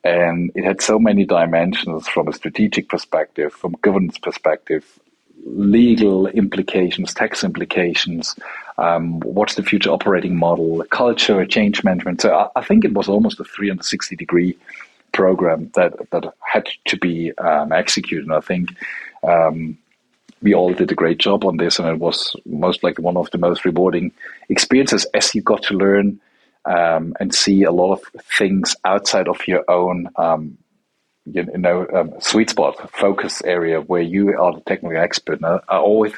And 0.04 0.52
it 0.56 0.66
had 0.66 0.82
so 0.82 1.00
many 1.00 1.26
dimensions 1.26 2.08
from 2.08 2.28
a 2.28 2.34
strategic 2.34 2.90
perspective, 2.90 3.54
from 3.54 3.76
governance 3.82 4.18
perspective, 4.18 5.00
legal 5.46 6.28
implications, 6.28 7.14
tax 7.14 7.44
implications, 7.44 8.36
um, 8.78 9.20
what's 9.22 9.56
the 9.56 9.64
future 9.64 9.92
operating 9.92 10.36
model, 10.36 10.84
culture, 10.90 11.46
change 11.46 11.84
management. 11.84 12.22
So 12.22 12.34
I, 12.34 12.60
I, 12.60 12.64
think 12.64 12.86
it 12.86 12.94
was 12.94 13.08
almost 13.08 13.40
a 13.40 13.44
360 13.44 14.16
degree 14.16 14.58
program 15.12 15.70
that, 15.76 15.94
that 16.12 16.34
had 16.40 16.68
to 16.86 16.98
be 16.98 17.38
um, 17.38 17.72
executed. 17.72 18.26
And 18.26 18.34
I 18.34 18.40
think 18.40 18.76
um, 19.24 19.78
we 20.42 20.54
all 20.54 20.74
did 20.74 20.92
a 20.92 20.96
great 20.96 21.20
job 21.20 21.46
on 21.46 21.58
this, 21.58 21.80
and 21.80 21.88
it 21.88 22.00
was 22.00 22.36
most 22.46 22.84
like 22.84 23.00
one 23.00 23.18
of 23.18 23.32
the 23.32 23.38
most 23.38 23.64
rewarding 23.64 24.12
experiences 24.50 25.06
as 25.14 25.34
you 25.34 25.42
got 25.42 25.64
to 25.64 25.76
learn 25.76 26.20
um, 26.66 27.14
and 27.20 27.34
see 27.34 27.64
a 27.64 27.72
lot 27.72 27.94
of 27.94 28.22
things 28.38 28.76
outside 28.86 29.28
of 29.28 29.48
your 29.48 29.70
own 29.70 30.10
um, 30.16 30.58
you 31.26 31.44
know 31.44 31.88
um, 31.94 32.14
sweet 32.20 32.50
spot 32.50 32.92
focus 32.92 33.42
area 33.44 33.82
where 33.82 34.02
you 34.02 34.38
are 34.40 34.54
the 34.54 34.62
technical 34.62 34.98
expert. 34.98 35.38
And 35.38 35.46
I, 35.46 35.60
I 35.70 35.78
always 35.78 36.14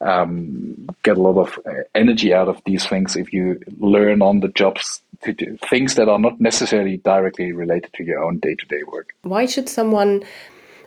um, 0.00 0.88
get 1.02 1.16
a 1.16 1.22
lot 1.22 1.40
of 1.40 1.58
uh, 1.66 1.82
energy 1.94 2.34
out 2.34 2.48
of 2.48 2.60
these 2.66 2.84
things 2.86 3.16
if 3.16 3.32
you 3.32 3.60
learn 3.78 4.22
on 4.22 4.40
the 4.40 4.48
jobs 4.48 5.00
to 5.22 5.32
do 5.32 5.56
things 5.70 5.94
that 5.94 6.08
are 6.08 6.18
not 6.18 6.40
necessarily 6.40 6.96
directly 6.98 7.52
related 7.52 7.92
to 7.94 8.04
your 8.04 8.24
own 8.24 8.38
day-to-day 8.38 8.82
work. 8.84 9.14
Why 9.22 9.46
should 9.46 9.68
someone 9.68 10.24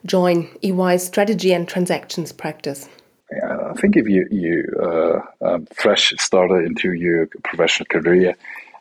join 0.05 0.49
EY's 0.61 1.05
strategy 1.05 1.53
and 1.53 1.67
transactions 1.67 2.33
practice? 2.33 2.89
Yeah, 3.31 3.71
I 3.71 3.73
think 3.73 3.97
if 3.97 4.07
you 4.07 4.27
you 4.29 4.63
uh, 4.81 5.19
um, 5.41 5.67
fresh 5.73 6.13
starter 6.19 6.61
into 6.61 6.93
your 6.93 7.27
professional 7.43 7.87
career, 7.87 8.35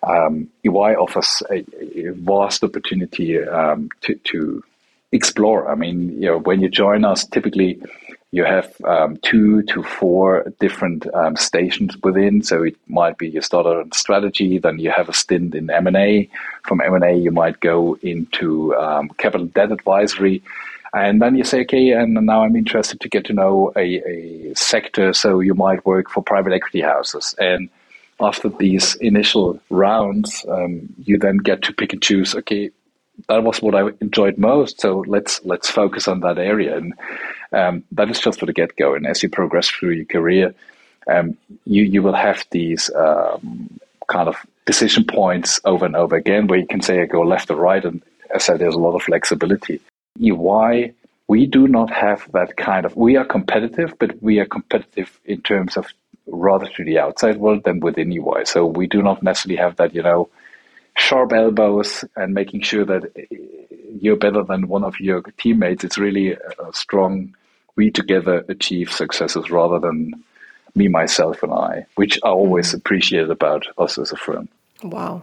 um, 0.07 0.49
EY 0.65 0.95
offers 0.95 1.43
a, 1.51 1.65
a 1.99 2.13
vast 2.13 2.65
opportunity 2.65 3.43
um, 3.43 3.89
to, 4.03 4.15
to 4.25 4.65
explore. 5.13 5.71
I 5.71 5.75
mean, 5.75 6.21
you 6.21 6.29
know, 6.29 6.39
when 6.39 6.61
you 6.61 6.69
join 6.69 7.05
us, 7.05 7.25
typically 7.27 7.81
you 8.35 8.45
have 8.45 8.75
um, 8.85 9.17
two 9.19 9.63
to 9.63 9.83
four 9.85 10.53
different 10.59 11.07
um, 11.15 11.37
stations 11.37 11.97
within. 12.03 12.43
So 12.43 12.65
it 12.65 12.77
might 12.89 13.17
be 13.17 13.29
you 13.29 13.41
start 13.41 13.65
on 13.65 13.93
strategy, 13.93 14.59
then 14.59 14.81
you 14.81 14.91
have 14.91 15.09
a 15.09 15.13
stint 15.13 15.55
in 15.55 15.71
M 15.71 15.87
and 15.87 15.97
A. 15.97 16.29
From 16.65 16.81
M 16.81 16.95
and 16.95 17.05
A, 17.05 17.15
you 17.15 17.31
might 17.31 17.61
go 17.61 17.97
into 18.03 18.75
um, 18.75 19.09
capital 19.19 19.47
debt 19.47 19.71
advisory. 19.71 20.43
And 20.93 21.23
then 21.23 21.37
you 21.37 21.45
say, 21.45 21.61
okay, 21.61 21.91
and 21.91 22.15
now 22.15 22.43
I'm 22.43 22.57
interested 22.57 23.01
to 23.01 23.09
get 23.09 23.25
to 23.27 23.33
know 23.33 23.73
a, 23.77 24.03
a 24.03 24.55
sector. 24.55 25.13
So 25.13 25.39
you 25.39 25.55
might 25.55 25.87
work 25.87 26.11
for 26.11 26.21
private 26.21 26.53
equity 26.53 26.81
houses. 26.81 27.37
And 27.39 27.69
after 28.21 28.49
these 28.49 28.95
initial 28.97 29.61
rounds, 29.71 30.45
um, 30.49 30.93
you 31.05 31.19
then 31.19 31.39
get 31.39 31.63
to 31.63 31.73
pick 31.73 31.93
and 31.93 32.03
choose. 32.03 32.35
Okay, 32.35 32.71
that 33.29 33.43
was 33.43 33.61
what 33.61 33.75
I 33.75 33.89
enjoyed 34.01 34.39
most. 34.39 34.81
So 34.81 35.05
let's 35.07 35.45
let's 35.45 35.71
focus 35.71 36.09
on 36.09 36.21
that 36.21 36.39
area, 36.39 36.77
and 36.77 36.95
um, 37.53 37.85
that 37.93 38.11
is 38.11 38.21
just 38.21 38.41
for 38.41 38.47
the 38.47 38.53
get 38.53 38.77
go. 38.77 38.95
And 38.95 39.07
as 39.07 39.23
you 39.23 39.29
progress 39.29 39.69
through 39.69 39.93
your 39.93 40.05
career, 40.07 40.55
um, 41.07 41.37
you 41.65 41.83
you 41.85 42.03
will 42.03 42.15
have 42.15 42.45
these 42.51 42.91
um, 42.95 43.79
kind 44.09 44.29
of 44.29 44.37
decision 44.67 45.05
points 45.05 45.61
over 45.65 45.85
and 45.85 45.97
over 45.97 46.17
again, 46.17 46.47
where 46.47 46.59
you 46.59 46.67
can 46.67 46.83
say 46.83 47.03
I 47.03 47.07
go 47.07 47.23
left 47.23 47.51
or 47.51 47.57
right, 47.57 47.85
and 47.85 48.03
as 48.35 48.43
I 48.43 48.47
said, 48.47 48.59
there's 48.61 48.75
a 48.75 48.79
lot 48.79 48.95
of 48.95 49.03
flexibility. 49.03 49.81
Why 50.19 50.93
we 51.27 51.47
do 51.47 51.67
not 51.67 51.91
have 51.91 52.31
that 52.33 52.57
kind 52.57 52.85
of. 52.85 52.97
We 52.97 53.17
are 53.17 53.25
competitive, 53.25 53.95
but 53.99 54.23
we 54.23 54.41
are 54.41 54.47
competitive 54.47 55.19
in 55.25 55.41
terms 55.41 55.77
of 55.77 55.87
rather 56.27 56.67
to 56.67 56.85
the 56.85 56.99
outside 56.99 57.39
world 57.39 57.65
than 57.65 57.81
within 57.81 58.13
EY. 58.13 58.45
So 58.45 58.67
we 58.67 58.87
do 58.87 59.03
not 59.03 59.23
necessarily 59.23 59.57
have 59.57 59.77
that, 59.77 59.95
you 59.95 60.03
know, 60.03 60.29
sharp 60.97 61.33
elbows 61.33 62.05
and 62.17 62.35
making 62.35 62.63
sure 62.63 62.85
that 62.85 63.11
you're 64.01 64.17
better 64.17 64.43
than 64.43 64.69
one 64.69 64.85
of 64.85 64.99
your 65.01 65.23
teammates. 65.39 65.85
It's 65.85 65.99
really 65.99 66.33
a 66.33 66.73
strong, 66.73 67.35
we 67.77 67.91
together 67.91 68.45
achieve 68.49 68.91
successes 68.91 69.51
rather 69.51 69.79
than 69.79 70.25
me, 70.75 70.89
myself, 70.89 71.43
and 71.43 71.53
I, 71.53 71.87
which 71.95 72.19
I 72.25 72.29
always 72.29 72.73
mm. 72.73 72.79
appreciate 72.79 73.31
about 73.31 73.67
us 73.79 73.99
as 73.99 74.13
a 74.13 74.17
firm. 74.17 74.49
Wow. 74.83 75.23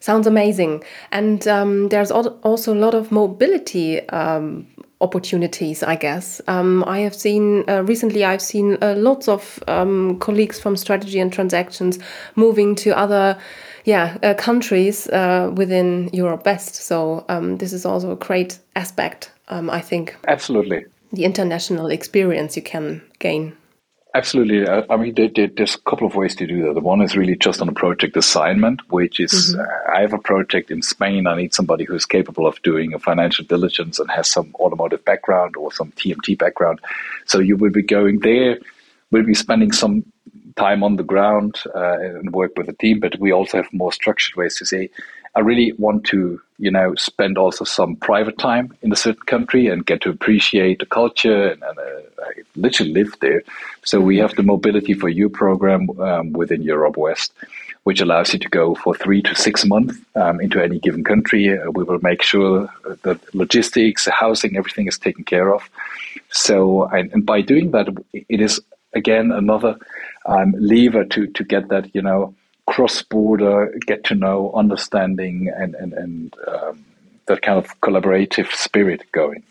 Sounds 0.00 0.26
amazing. 0.26 0.84
And 1.10 1.46
um, 1.48 1.88
there's 1.88 2.10
also 2.12 2.72
a 2.72 2.78
lot 2.78 2.94
of 2.94 3.10
mobility 3.10 4.08
um, 4.10 4.66
opportunities, 5.00 5.82
I 5.82 5.96
guess. 5.96 6.40
Um, 6.48 6.84
I 6.86 7.00
have 7.00 7.14
seen 7.14 7.64
uh, 7.68 7.82
recently, 7.84 8.24
I've 8.24 8.42
seen 8.42 8.78
uh, 8.82 8.94
lots 8.96 9.28
of 9.28 9.62
um, 9.68 10.18
colleagues 10.18 10.58
from 10.58 10.76
strategy 10.76 11.20
and 11.20 11.32
transactions 11.32 11.98
moving 12.34 12.74
to 12.76 12.96
other 12.96 13.38
yeah, 13.84 14.18
uh, 14.22 14.34
countries 14.34 15.08
uh, 15.08 15.50
within 15.54 16.10
Europe 16.12 16.44
West. 16.44 16.74
So 16.74 17.24
um, 17.28 17.56
this 17.56 17.72
is 17.72 17.86
also 17.86 18.12
a 18.12 18.16
great 18.16 18.58
aspect, 18.76 19.30
um, 19.48 19.70
I 19.70 19.80
think. 19.80 20.16
Absolutely. 20.26 20.84
The 21.12 21.24
international 21.24 21.86
experience 21.86 22.56
you 22.56 22.62
can 22.62 23.00
gain. 23.18 23.56
Absolutely. 24.14 24.66
I 24.66 24.96
mean, 24.96 25.14
there's 25.14 25.74
a 25.74 25.80
couple 25.80 26.06
of 26.06 26.14
ways 26.14 26.34
to 26.36 26.46
do 26.46 26.64
that. 26.64 26.74
The 26.74 26.80
one 26.80 27.02
is 27.02 27.14
really 27.14 27.36
just 27.36 27.60
on 27.60 27.68
a 27.68 27.72
project 27.72 28.16
assignment, 28.16 28.80
which 28.90 29.20
is 29.20 29.54
mm-hmm. 29.54 29.60
uh, 29.60 29.96
I 29.96 30.00
have 30.00 30.14
a 30.14 30.18
project 30.18 30.70
in 30.70 30.80
Spain. 30.80 31.26
I 31.26 31.36
need 31.36 31.52
somebody 31.52 31.84
who's 31.84 32.06
capable 32.06 32.46
of 32.46 32.60
doing 32.62 32.94
a 32.94 32.98
financial 32.98 33.44
diligence 33.44 33.98
and 33.98 34.10
has 34.10 34.26
some 34.26 34.54
automotive 34.58 35.04
background 35.04 35.56
or 35.56 35.72
some 35.72 35.92
TMT 35.92 36.38
background. 36.38 36.80
So 37.26 37.38
you 37.38 37.56
will 37.56 37.70
be 37.70 37.82
going 37.82 38.20
there. 38.20 38.58
We'll 39.10 39.24
be 39.24 39.34
spending 39.34 39.72
some 39.72 40.04
time 40.56 40.82
on 40.82 40.96
the 40.96 41.04
ground 41.04 41.60
uh, 41.74 41.98
and 42.00 42.32
work 42.32 42.52
with 42.56 42.68
a 42.68 42.74
team, 42.74 43.00
but 43.00 43.18
we 43.20 43.30
also 43.32 43.58
have 43.58 43.72
more 43.72 43.92
structured 43.92 44.36
ways 44.36 44.56
to 44.56 44.66
say, 44.66 44.88
I 45.38 45.40
really 45.40 45.72
want 45.78 46.02
to, 46.06 46.40
you 46.58 46.72
know, 46.72 46.96
spend 46.96 47.38
also 47.38 47.64
some 47.64 47.94
private 47.94 48.38
time 48.38 48.76
in 48.82 48.90
a 48.90 48.96
certain 48.96 49.22
country 49.22 49.68
and 49.68 49.86
get 49.86 50.00
to 50.00 50.10
appreciate 50.10 50.80
the 50.80 50.86
culture 50.86 51.50
and, 51.50 51.62
and 51.62 51.78
uh, 51.78 52.22
I 52.26 52.42
literally 52.56 52.92
live 52.92 53.14
there. 53.20 53.44
So 53.84 54.00
we 54.00 54.18
have 54.18 54.34
the 54.34 54.42
Mobility 54.42 54.94
for 54.94 55.08
You 55.08 55.28
program 55.28 55.90
um, 56.00 56.32
within 56.32 56.62
Europe 56.62 56.96
West, 56.96 57.32
which 57.84 58.00
allows 58.00 58.32
you 58.32 58.40
to 58.40 58.48
go 58.48 58.74
for 58.74 58.96
three 58.96 59.22
to 59.22 59.34
six 59.36 59.64
months 59.64 59.96
um, 60.16 60.40
into 60.40 60.60
any 60.60 60.80
given 60.80 61.04
country. 61.04 61.56
Uh, 61.56 61.70
we 61.70 61.84
will 61.84 62.00
make 62.02 62.22
sure 62.22 62.68
that 63.04 63.20
logistics, 63.32 64.08
housing, 64.08 64.56
everything 64.56 64.88
is 64.88 64.98
taken 64.98 65.22
care 65.22 65.54
of. 65.54 65.70
So, 66.30 66.86
and, 66.86 67.12
and 67.12 67.24
by 67.24 67.42
doing 67.42 67.70
that, 67.70 67.86
it 68.12 68.40
is 68.40 68.60
again 68.92 69.30
another 69.30 69.76
um, 70.26 70.52
lever 70.58 71.04
to 71.04 71.28
to 71.28 71.44
get 71.44 71.68
that 71.68 71.94
you 71.94 72.02
know 72.02 72.34
cross 72.68 73.02
border 73.02 73.74
get 73.86 74.04
to 74.04 74.14
know 74.14 74.52
understanding 74.52 75.50
and 75.56 75.74
and 75.74 75.92
and 75.94 76.34
um, 76.46 76.84
that 77.26 77.42
kind 77.42 77.58
of 77.58 77.80
collaborative 77.80 78.52
spirit 78.52 79.02
going. 79.12 79.42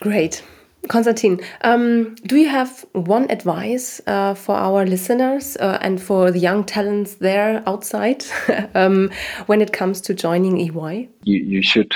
Great. 0.00 0.42
Constantin, 0.88 1.40
um, 1.60 2.14
do 2.26 2.36
you 2.36 2.48
have 2.48 2.86
one 2.92 3.30
advice 3.30 4.00
uh, 4.06 4.32
for 4.32 4.54
our 4.54 4.86
listeners 4.86 5.56
uh, 5.58 5.78
and 5.82 6.00
for 6.00 6.30
the 6.30 6.38
young 6.38 6.64
talents 6.64 7.16
there 7.16 7.62
outside 7.66 8.24
um, 8.74 9.10
when 9.46 9.60
it 9.60 9.74
comes 9.74 10.00
to 10.00 10.14
joining 10.14 10.58
EY? 10.58 11.08
You, 11.24 11.38
you 11.38 11.62
should 11.62 11.94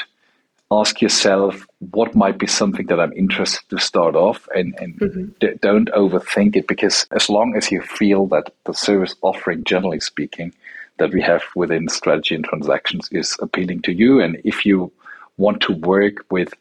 ask 0.81 1.01
yourself 1.01 1.67
what 1.91 2.15
might 2.15 2.39
be 2.39 2.47
something 2.47 2.87
that 2.87 3.01
I'm 3.01 3.13
interested 3.13 3.69
to 3.71 3.79
start 3.79 4.15
off 4.17 4.49
and, 4.55 4.75
and 4.79 4.99
mm-hmm. 4.99 5.25
d- 5.41 5.59
don't 5.61 5.91
overthink 5.91 6.57
it 6.57 6.67
because 6.67 7.07
as 7.11 7.29
long 7.29 7.57
as 7.57 7.71
you 7.71 7.83
feel 7.83 8.27
that 8.29 8.53
the 8.65 8.73
service 8.73 9.15
offering, 9.23 9.65
generally 9.65 10.01
speaking, 10.01 10.55
that 10.99 11.13
we 11.13 11.21
have 11.23 11.43
within 11.57 11.89
strategy 11.89 12.35
and 12.35 12.45
transactions 12.45 13.09
is 13.11 13.37
appealing 13.41 13.83
to 13.83 13.93
you, 13.93 14.21
and 14.21 14.41
if 14.45 14.65
you 14.65 14.93
want 15.37 15.61
to 15.63 15.73
work 15.73 16.25
with 16.31 16.55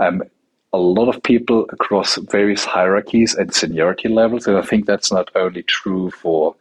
um, 0.00 0.22
a 0.72 0.78
lot 0.78 1.08
of 1.08 1.22
people 1.22 1.66
across 1.70 2.16
various 2.16 2.64
hierarchies 2.64 3.34
and 3.34 3.54
seniority 3.54 4.08
levels, 4.08 4.46
and 4.46 4.56
I 4.56 4.62
think 4.62 4.86
that's 4.86 5.12
not 5.12 5.30
only 5.34 5.62
true 5.62 6.10
for 6.10 6.56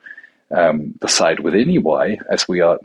um, 0.51 0.93
the 0.99 1.07
side 1.07 1.39
within 1.39 1.69
EY, 1.69 2.19
as 2.29 2.47
we 2.47 2.59
are 2.59 2.77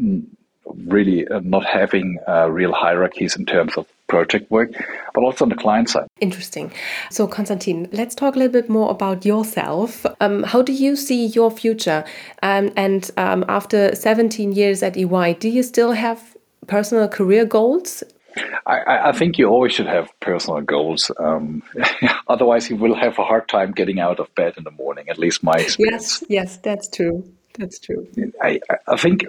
really 0.74 1.26
uh, 1.28 1.40
not 1.40 1.64
having 1.64 2.18
uh, 2.28 2.48
real 2.50 2.72
hierarchies 2.72 3.36
in 3.36 3.46
terms 3.46 3.76
of 3.76 3.86
project 4.06 4.50
work, 4.50 4.70
but 5.14 5.24
also 5.24 5.44
on 5.44 5.48
the 5.48 5.56
client 5.56 5.90
side. 5.90 6.06
Interesting. 6.20 6.72
So, 7.10 7.26
Constantin, 7.26 7.88
let's 7.92 8.14
talk 8.14 8.36
a 8.36 8.38
little 8.38 8.52
bit 8.52 8.68
more 8.68 8.90
about 8.90 9.24
yourself. 9.24 10.06
Um, 10.20 10.42
how 10.44 10.62
do 10.62 10.72
you 10.72 10.96
see 10.96 11.26
your 11.26 11.50
future? 11.50 12.04
Um, 12.42 12.72
and 12.76 13.10
um, 13.16 13.44
after 13.48 13.94
17 13.94 14.52
years 14.52 14.82
at 14.82 14.96
EY, 14.96 15.34
do 15.34 15.48
you 15.48 15.62
still 15.62 15.92
have 15.92 16.36
personal 16.66 17.08
career 17.08 17.44
goals? 17.44 18.02
I, 18.66 19.08
I 19.08 19.12
think 19.12 19.38
you 19.38 19.46
always 19.46 19.72
should 19.72 19.86
have 19.86 20.08
personal 20.20 20.60
goals. 20.60 21.10
Um, 21.18 21.62
otherwise, 22.28 22.68
you 22.68 22.76
will 22.76 22.94
have 22.94 23.18
a 23.18 23.24
hard 23.24 23.48
time 23.48 23.72
getting 23.72 23.98
out 23.98 24.20
of 24.20 24.34
bed 24.34 24.54
in 24.56 24.64
the 24.64 24.70
morning. 24.72 25.08
At 25.08 25.18
least 25.18 25.42
my 25.42 25.54
experience. 25.54 26.20
Yes, 26.20 26.24
yes, 26.28 26.56
that's 26.58 26.88
true. 26.88 27.24
That's 27.58 27.78
true. 27.78 28.06
I, 28.42 28.60
I 28.86 28.96
think 28.96 29.24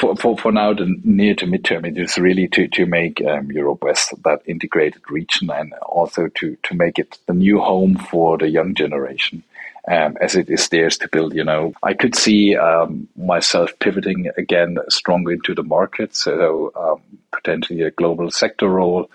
for, 0.00 0.16
for, 0.16 0.36
for 0.38 0.50
now, 0.50 0.72
the 0.72 0.98
near 1.04 1.34
to 1.34 1.46
midterm, 1.46 1.86
it 1.86 1.98
is 1.98 2.16
really 2.16 2.48
to, 2.48 2.68
to 2.68 2.86
make 2.86 3.22
um, 3.22 3.52
Europe 3.52 3.82
West 3.82 4.14
that 4.24 4.40
integrated 4.46 5.02
region 5.10 5.50
and 5.50 5.74
also 5.74 6.28
to, 6.36 6.56
to 6.62 6.74
make 6.74 6.98
it 6.98 7.18
the 7.26 7.34
new 7.34 7.60
home 7.60 7.96
for 7.96 8.38
the 8.38 8.48
young 8.48 8.74
generation. 8.74 9.42
Um, 9.88 10.18
as 10.20 10.36
it 10.36 10.50
is 10.50 10.68
theirs 10.68 10.98
to 10.98 11.08
build. 11.08 11.34
You 11.34 11.42
know, 11.42 11.72
I 11.82 11.94
could 11.94 12.14
see 12.14 12.54
um, 12.54 13.08
myself 13.16 13.72
pivoting 13.78 14.30
again 14.36 14.76
stronger 14.90 15.32
into 15.32 15.54
the 15.54 15.62
market, 15.62 16.14
so 16.14 16.70
um, 16.76 17.18
potentially 17.32 17.80
a 17.82 17.90
global 17.90 18.30
sector 18.30 18.68
role 18.68 19.10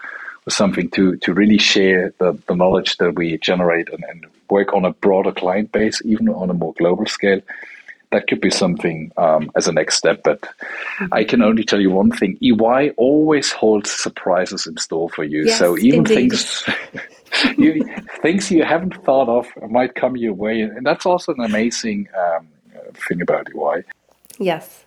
or 0.48 0.50
something 0.50 0.90
to 0.90 1.18
to 1.18 1.34
really 1.34 1.60
share 1.60 2.14
the, 2.18 2.38
the 2.48 2.56
knowledge 2.56 2.98
that 2.98 3.14
we 3.14 3.38
generate 3.38 3.90
and, 3.90 4.04
and 4.10 4.26
work 4.50 4.74
on 4.74 4.86
a 4.86 4.92
broader 4.92 5.32
client 5.32 5.72
base, 5.72 6.02
even 6.04 6.30
on 6.30 6.50
a 6.50 6.54
more 6.54 6.74
global 6.74 7.06
scale 7.06 7.42
that 8.16 8.28
could 8.28 8.42
be 8.42 8.50
something 8.50 9.12
um, 9.18 9.52
as 9.56 9.68
a 9.68 9.72
next 9.72 9.96
step. 9.98 10.22
But 10.24 10.42
mm-hmm. 10.42 11.14
I 11.14 11.24
can 11.24 11.42
only 11.42 11.64
tell 11.64 11.82
you 11.82 11.92
one 11.92 12.12
thing: 12.12 12.38
EY 12.42 12.92
always 12.98 13.52
holds 13.52 13.92
surprises 13.92 14.66
in 14.66 14.78
store 14.78 15.10
for 15.10 15.24
you. 15.24 15.46
Yes, 15.46 15.60
so 15.60 15.78
even 15.78 16.00
indeed. 16.00 16.16
things 16.16 16.64
you 17.58 17.86
things 18.22 18.50
you 18.50 18.64
haven't 18.64 18.96
thought 19.04 19.30
of 19.30 19.46
might 19.70 19.96
come 19.96 20.16
your 20.16 20.34
way, 20.34 20.62
and 20.62 20.86
that's 20.86 21.06
also 21.06 21.34
an 21.34 21.42
amazing 21.42 22.08
um, 22.18 22.48
thing 23.08 23.22
about 23.22 23.48
EY. 23.54 23.84
Yes. 24.40 24.86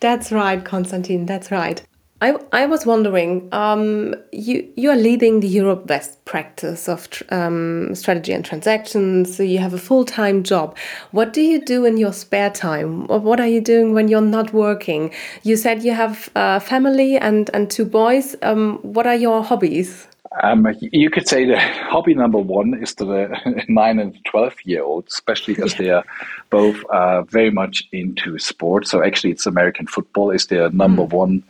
That's 0.00 0.32
right, 0.32 0.64
Constantin. 0.64 1.26
That's 1.26 1.50
right. 1.50 1.82
I, 2.22 2.36
I 2.52 2.66
was 2.66 2.86
wondering, 2.86 3.48
um, 3.50 4.14
you 4.30 4.72
you 4.76 4.90
are 4.90 4.96
leading 4.96 5.40
the 5.40 5.48
Europe 5.48 5.88
West 5.88 6.24
practice 6.24 6.88
of 6.88 7.08
um, 7.30 7.96
strategy 7.96 8.32
and 8.32 8.44
transactions. 8.44 9.36
So 9.36 9.42
you 9.42 9.58
have 9.58 9.74
a 9.74 9.78
full 9.78 10.04
time 10.04 10.44
job. 10.44 10.78
What 11.10 11.32
do 11.32 11.40
you 11.40 11.60
do 11.60 11.84
in 11.84 11.96
your 11.96 12.12
spare 12.12 12.50
time? 12.50 13.08
What 13.08 13.40
are 13.40 13.48
you 13.48 13.60
doing 13.60 13.92
when 13.92 14.06
you're 14.06 14.20
not 14.20 14.52
working? 14.52 15.12
You 15.42 15.56
said 15.56 15.82
you 15.82 15.94
have 15.94 16.30
a 16.36 16.60
family 16.60 17.18
and 17.18 17.50
and 17.52 17.68
two 17.68 17.84
boys. 17.84 18.36
Um, 18.42 18.78
what 18.82 19.04
are 19.04 19.16
your 19.16 19.42
hobbies? 19.42 20.06
Um, 20.42 20.66
you 20.80 21.10
could 21.10 21.28
say 21.28 21.44
the 21.44 21.58
hobby 21.58 22.14
number 22.14 22.38
one 22.38 22.74
is 22.74 22.94
to 22.96 23.04
the 23.04 23.64
nine 23.68 23.98
and 23.98 24.18
twelve 24.24 24.54
year 24.64 24.82
old, 24.82 25.06
especially 25.08 25.54
because 25.54 25.74
they 25.74 25.90
are 25.90 26.04
both 26.50 26.82
uh, 26.86 27.22
very 27.22 27.50
much 27.50 27.84
into 27.92 28.38
sports. 28.38 28.90
So 28.90 29.04
actually, 29.04 29.32
it's 29.32 29.46
American 29.46 29.86
football 29.86 30.30
is 30.30 30.46
their 30.46 30.70
number 30.70 31.02
mm. 31.02 31.12
one 31.12 31.42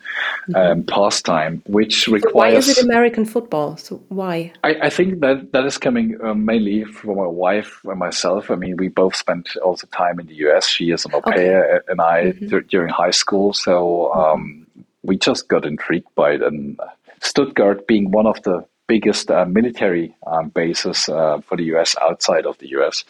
mm-hmm. 0.49 0.55
um, 0.55 0.83
pastime, 0.85 1.63
which 1.67 2.09
requires. 2.09 2.35
Why 2.35 2.59
is 2.59 2.69
it 2.69 2.85
American 2.85 3.25
football? 3.25 3.77
So 3.77 4.03
why? 4.09 4.53
I, 4.65 4.75
I 4.83 4.91
think 4.91 5.21
that 5.21 5.53
that 5.53 5.65
is 5.65 5.79
coming 5.79 6.19
um, 6.23 6.45
mainly 6.45 6.85
from 6.85 7.17
my 7.19 7.27
wife 7.27 7.81
and 7.85 7.99
myself. 7.99 8.51
I 8.51 8.57
mean, 8.57 8.77
we 8.77 8.89
both 8.89 9.15
spent 9.15 9.57
all 9.57 9.77
the 9.77 9.87
time 9.89 10.19
in 10.19 10.27
the 10.27 10.35
U.S. 10.47 10.67
She 10.67 10.91
is 10.91 11.05
an 11.05 11.15
au 11.15 11.21
pair, 11.21 11.77
okay. 11.77 11.85
and 11.89 12.01
I 12.01 12.25
mm-hmm. 12.25 12.49
th- 12.49 12.67
during 12.69 12.89
high 12.89 13.11
school. 13.11 13.53
So 13.53 14.13
um, 14.15 14.67
we 15.03 15.17
just 15.17 15.49
got 15.49 15.65
intrigued 15.65 16.13
by 16.15 16.33
it 16.33 16.43
and. 16.43 16.79
Stuttgart 17.25 17.87
being 17.87 18.11
one 18.11 18.27
of 18.27 18.43
the 18.43 18.67
biggest 18.87 19.31
uh, 19.31 19.45
military 19.45 20.15
um, 20.27 20.49
bases 20.51 21.09
uh, 21.09 21.41
for 21.47 21.57
the 21.57 21.65
US 21.75 21.95
outside 22.03 22.47
of 22.47 22.59
the 22.59 22.69
US. 22.79 23.05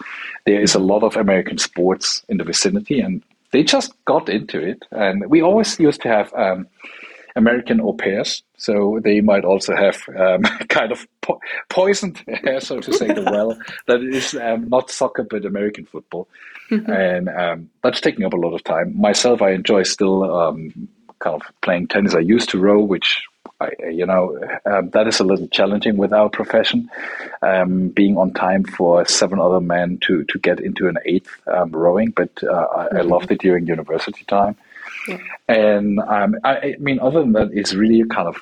There 0.47 0.61
is 0.61 0.75
a 0.75 0.79
lot 0.79 1.03
of 1.03 1.17
American 1.17 1.59
sports 1.59 2.25
in 2.29 2.37
the 2.37 2.45
vicinity, 2.45 3.01
and 3.01 3.23
they 3.53 3.63
just 3.63 3.93
got 4.05 4.29
into 4.29 4.61
it. 4.61 4.85
And 4.91 5.29
we 5.29 5.43
always 5.43 5.79
used 5.79 6.03
to 6.03 6.09
have 6.09 6.33
um, 6.35 6.67
American 7.37 7.81
au 7.81 7.93
pairs, 7.93 8.43
so 8.57 9.01
they 9.03 9.21
might 9.21 9.45
also 9.45 9.75
have 9.75 10.03
um, 10.19 10.43
kind 10.69 10.93
of 10.93 11.07
po- 11.21 11.41
poisoned 11.69 12.23
so 12.61 12.81
to 12.81 12.93
say, 12.93 13.07
the 13.07 13.23
well 13.23 13.57
that 13.87 14.03
is 14.03 14.35
um, 14.35 14.69
not 14.69 14.91
soccer 14.91 15.25
but 15.25 15.45
American 15.45 15.87
football, 15.87 16.29
mm-hmm. 16.71 16.91
and 16.91 17.29
um, 17.29 17.71
that's 17.83 18.01
taking 18.01 18.25
up 18.25 18.33
a 18.33 18.37
lot 18.37 18.55
of 18.55 18.63
time. 18.65 18.99
Myself, 19.01 19.41
I 19.43 19.53
enjoy 19.53 19.83
still 19.85 20.25
um, 20.35 20.89
kind 21.21 21.41
of 21.41 21.43
playing 21.63 21.89
tennis. 21.89 22.15
I 22.15 22.21
used 22.21 22.51
to 22.51 22.59
row, 22.59 22.81
which 22.81 23.23
I, 23.61 23.71
you 23.91 24.07
know, 24.07 24.39
um, 24.67 24.91
that 24.91 25.07
is 25.07 25.21
a 25.21 25.25
little 25.25 25.49
challenging 25.49 25.97
with 25.97 26.13
our 26.13 26.29
profession. 26.29 26.91
Um, 27.43 27.89
being 27.89 28.17
on 28.17 28.33
time 28.33 28.65
for 28.65 29.05
seven 29.07 29.41
other 29.41 29.61
men 29.61 29.99
to 30.03 30.25
to 30.25 30.39
get 30.39 30.61
into 30.61 30.89
an 30.89 30.99
eighth 31.05 31.31
um, 31.47 31.71
rowing, 31.73 32.11
but 32.11 32.31
uh, 32.43 32.49
I, 32.51 32.85
mm-hmm. 32.85 32.97
I, 32.99 33.01
loved 33.03 33.31
it 33.31 33.41
during 33.41 33.67
university 33.67 34.25
time. 34.25 34.57
Yeah. 35.09 35.19
And 35.49 35.99
um, 36.01 36.37
I, 36.45 36.57
I, 36.57 36.77
mean, 36.79 37.01
other 37.01 37.21
than 37.21 37.33
that, 37.33 37.51
it's 37.53 37.75
really 37.75 38.07
kind 38.09 38.29
of 38.29 38.37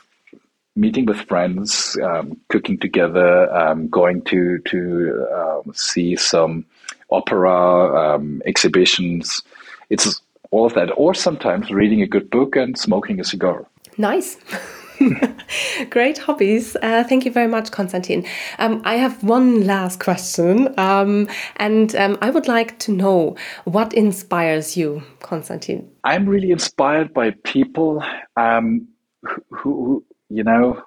meeting 0.77 1.07
with 1.07 1.21
friends, 1.23 1.99
um, 2.03 2.39
cooking 2.49 2.79
together, 2.79 3.53
um, 3.55 3.89
going 3.89 4.23
to 4.23 4.59
to 4.67 5.63
see 5.75 6.17
some 6.17 6.65
opera 7.11 8.21
exhibitions. 8.47 9.43
It's 9.89 10.21
all 10.51 10.67
of 10.67 10.75
that, 10.75 10.91
or 10.97 11.15
sometimes 11.15 11.71
reading 11.71 12.03
a 12.03 12.07
good 12.07 12.31
book 12.31 12.57
and 12.57 12.79
smoking 12.79 13.21
a 13.21 13.25
cigar. 13.25 13.67
Nice. 13.97 14.37
Great 15.91 16.19
hobbies. 16.19 16.77
Uh, 16.83 17.05
thank 17.05 17.25
you 17.25 17.33
very 17.33 17.47
much, 17.49 17.71
Constantin. 17.71 18.25
Um, 18.59 18.83
I 18.85 18.97
have 18.97 19.23
one 19.23 19.67
last 19.67 20.01
question, 20.01 20.75
um, 20.79 21.29
and 21.57 21.95
um, 21.97 22.19
I 22.21 22.31
would 22.31 22.49
like 22.49 22.79
to 22.81 22.93
know 22.93 23.37
what 23.65 23.95
inspires 23.95 24.77
you, 24.77 25.03
Constantin. 25.21 25.91
I'm 26.05 26.29
really 26.29 26.51
inspired 26.51 27.15
by 27.15 27.31
people 27.45 28.05
um, 28.37 28.89
who, 29.23 29.43
who, 29.51 30.05
you 30.29 30.45
know, 30.45 30.83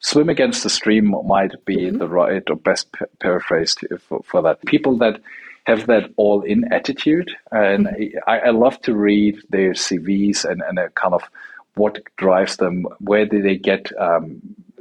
swim 0.00 0.28
against 0.28 0.62
the 0.62 0.70
stream 0.70 1.14
might 1.26 1.52
be 1.64 1.76
mm 1.76 1.90
-hmm. 1.90 1.98
the 1.98 2.08
right 2.08 2.50
or 2.50 2.56
best 2.56 2.88
paraphrase 3.18 3.74
for, 3.98 4.20
for 4.24 4.42
that. 4.42 4.60
People 4.64 4.98
that 4.98 5.20
have 5.66 5.86
that 5.86 6.10
all 6.16 6.42
in 6.42 6.72
attitude. 6.72 7.30
And 7.50 7.86
mm 7.86 7.92
-hmm. 7.92 8.32
I, 8.32 8.48
I, 8.48 8.50
love 8.50 8.76
to 8.80 8.92
read 9.08 9.34
their 9.50 9.74
CVs 9.74 10.44
and, 10.44 10.62
and 10.68 10.78
a 10.78 10.88
kind 11.02 11.14
of 11.14 11.22
what 11.76 11.98
drives 12.16 12.56
them? 12.56 12.86
Where 12.98 13.26
do 13.26 13.40
they 13.40 13.56
get 13.56 13.90
um, 13.98 14.40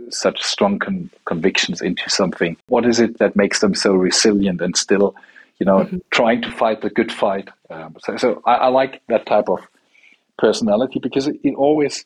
such 0.10 0.42
strong 0.42 0.80
con- 0.80 1.10
convictions 1.26 1.82
into 1.82 2.10
something? 2.10 2.58
What 2.68 2.86
is 2.86 3.00
it 3.00 3.20
that 3.20 3.36
makes 3.36 3.60
them 3.60 3.76
so 3.76 3.94
resilient 3.94 4.62
and 4.62 4.76
still, 4.76 5.16
you 5.60 5.66
know, 5.66 5.80
mm-hmm. 5.80 5.98
trying 6.12 6.42
to 6.42 6.52
fight 6.52 6.82
the 6.82 6.90
good 6.90 7.12
fight? 7.12 7.50
Um, 7.70 7.96
so, 8.00 8.18
so 8.18 8.42
I, 8.46 8.56
I, 8.56 8.68
like 8.68 9.02
that 9.08 9.26
type 9.26 9.50
of 9.50 9.60
personality 10.38 11.00
because 11.00 11.28
it, 11.28 11.38
it 11.44 11.56
always 11.56 12.06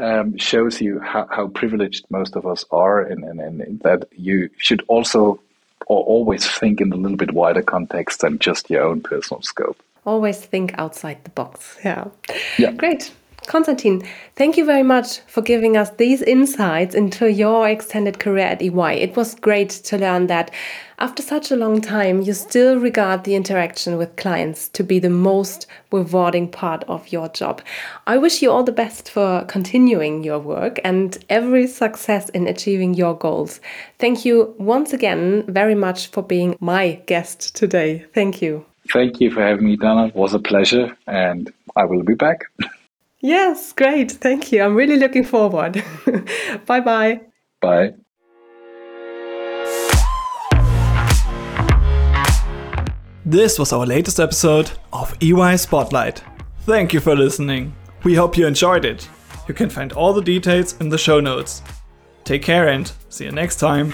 um, 0.00 0.36
shows 0.36 0.80
you 0.80 1.00
how, 1.00 1.26
how, 1.30 1.48
privileged 1.48 2.04
most 2.10 2.36
of 2.36 2.46
us 2.46 2.64
are, 2.70 3.00
and, 3.00 3.24
and, 3.24 3.40
and 3.40 3.80
that 3.80 4.08
you 4.12 4.48
should 4.56 4.82
also 4.88 5.40
or 5.86 6.04
always 6.04 6.48
think 6.48 6.80
in 6.80 6.92
a 6.92 6.96
little 6.96 7.16
bit 7.16 7.32
wider 7.32 7.62
context 7.62 8.20
than 8.20 8.38
just 8.38 8.70
your 8.70 8.82
own 8.82 9.00
personal 9.00 9.42
scope. 9.42 9.82
Always 10.06 10.40
think 10.40 10.74
outside 10.78 11.22
the 11.24 11.30
box. 11.30 11.76
Yeah. 11.84 12.08
Yeah. 12.58 12.72
Great. 12.72 13.12
Constantin, 13.46 14.02
thank 14.36 14.56
you 14.56 14.64
very 14.64 14.82
much 14.82 15.18
for 15.26 15.42
giving 15.42 15.76
us 15.76 15.90
these 15.90 16.22
insights 16.22 16.94
into 16.94 17.30
your 17.30 17.68
extended 17.68 18.18
career 18.18 18.46
at 18.46 18.62
EY. 18.62 19.00
It 19.00 19.16
was 19.16 19.34
great 19.34 19.70
to 19.70 19.98
learn 19.98 20.28
that 20.28 20.50
after 20.98 21.22
such 21.22 21.50
a 21.50 21.56
long 21.56 21.80
time, 21.80 22.22
you 22.22 22.32
still 22.32 22.78
regard 22.78 23.24
the 23.24 23.34
interaction 23.34 23.98
with 23.98 24.14
clients 24.14 24.68
to 24.68 24.84
be 24.84 25.00
the 25.00 25.10
most 25.10 25.66
rewarding 25.90 26.48
part 26.48 26.84
of 26.84 27.08
your 27.12 27.28
job. 27.28 27.60
I 28.06 28.18
wish 28.18 28.40
you 28.40 28.52
all 28.52 28.62
the 28.62 28.70
best 28.70 29.10
for 29.10 29.44
continuing 29.46 30.22
your 30.22 30.38
work 30.38 30.78
and 30.84 31.18
every 31.28 31.66
success 31.66 32.28
in 32.28 32.46
achieving 32.46 32.94
your 32.94 33.16
goals. 33.18 33.60
Thank 33.98 34.24
you 34.24 34.54
once 34.58 34.92
again 34.92 35.44
very 35.48 35.74
much 35.74 36.06
for 36.06 36.22
being 36.22 36.56
my 36.60 37.00
guest 37.06 37.56
today. 37.56 38.06
Thank 38.14 38.40
you. 38.40 38.64
Thank 38.92 39.20
you 39.20 39.30
for 39.30 39.42
having 39.42 39.66
me, 39.66 39.76
Dana. 39.76 40.06
It 40.06 40.14
was 40.14 40.34
a 40.34 40.38
pleasure, 40.38 40.96
and 41.06 41.52
I 41.76 41.84
will 41.84 42.02
be 42.02 42.14
back. 42.14 42.44
Yes, 43.22 43.72
great. 43.72 44.10
Thank 44.10 44.50
you. 44.50 44.62
I'm 44.62 44.74
really 44.74 44.96
looking 44.96 45.22
forward. 45.22 45.82
bye 46.66 46.80
bye. 46.80 47.20
Bye. 47.60 47.94
This 53.24 53.60
was 53.60 53.72
our 53.72 53.86
latest 53.86 54.18
episode 54.18 54.72
of 54.92 55.16
EY 55.22 55.56
Spotlight. 55.56 56.22
Thank 56.62 56.92
you 56.92 56.98
for 56.98 57.14
listening. 57.14 57.72
We 58.02 58.16
hope 58.16 58.36
you 58.36 58.48
enjoyed 58.48 58.84
it. 58.84 59.08
You 59.46 59.54
can 59.54 59.70
find 59.70 59.92
all 59.92 60.12
the 60.12 60.20
details 60.20 60.78
in 60.80 60.88
the 60.88 60.98
show 60.98 61.20
notes. 61.20 61.62
Take 62.24 62.42
care 62.42 62.68
and 62.68 62.90
see 63.08 63.26
you 63.26 63.32
next 63.32 63.56
time. 63.56 63.92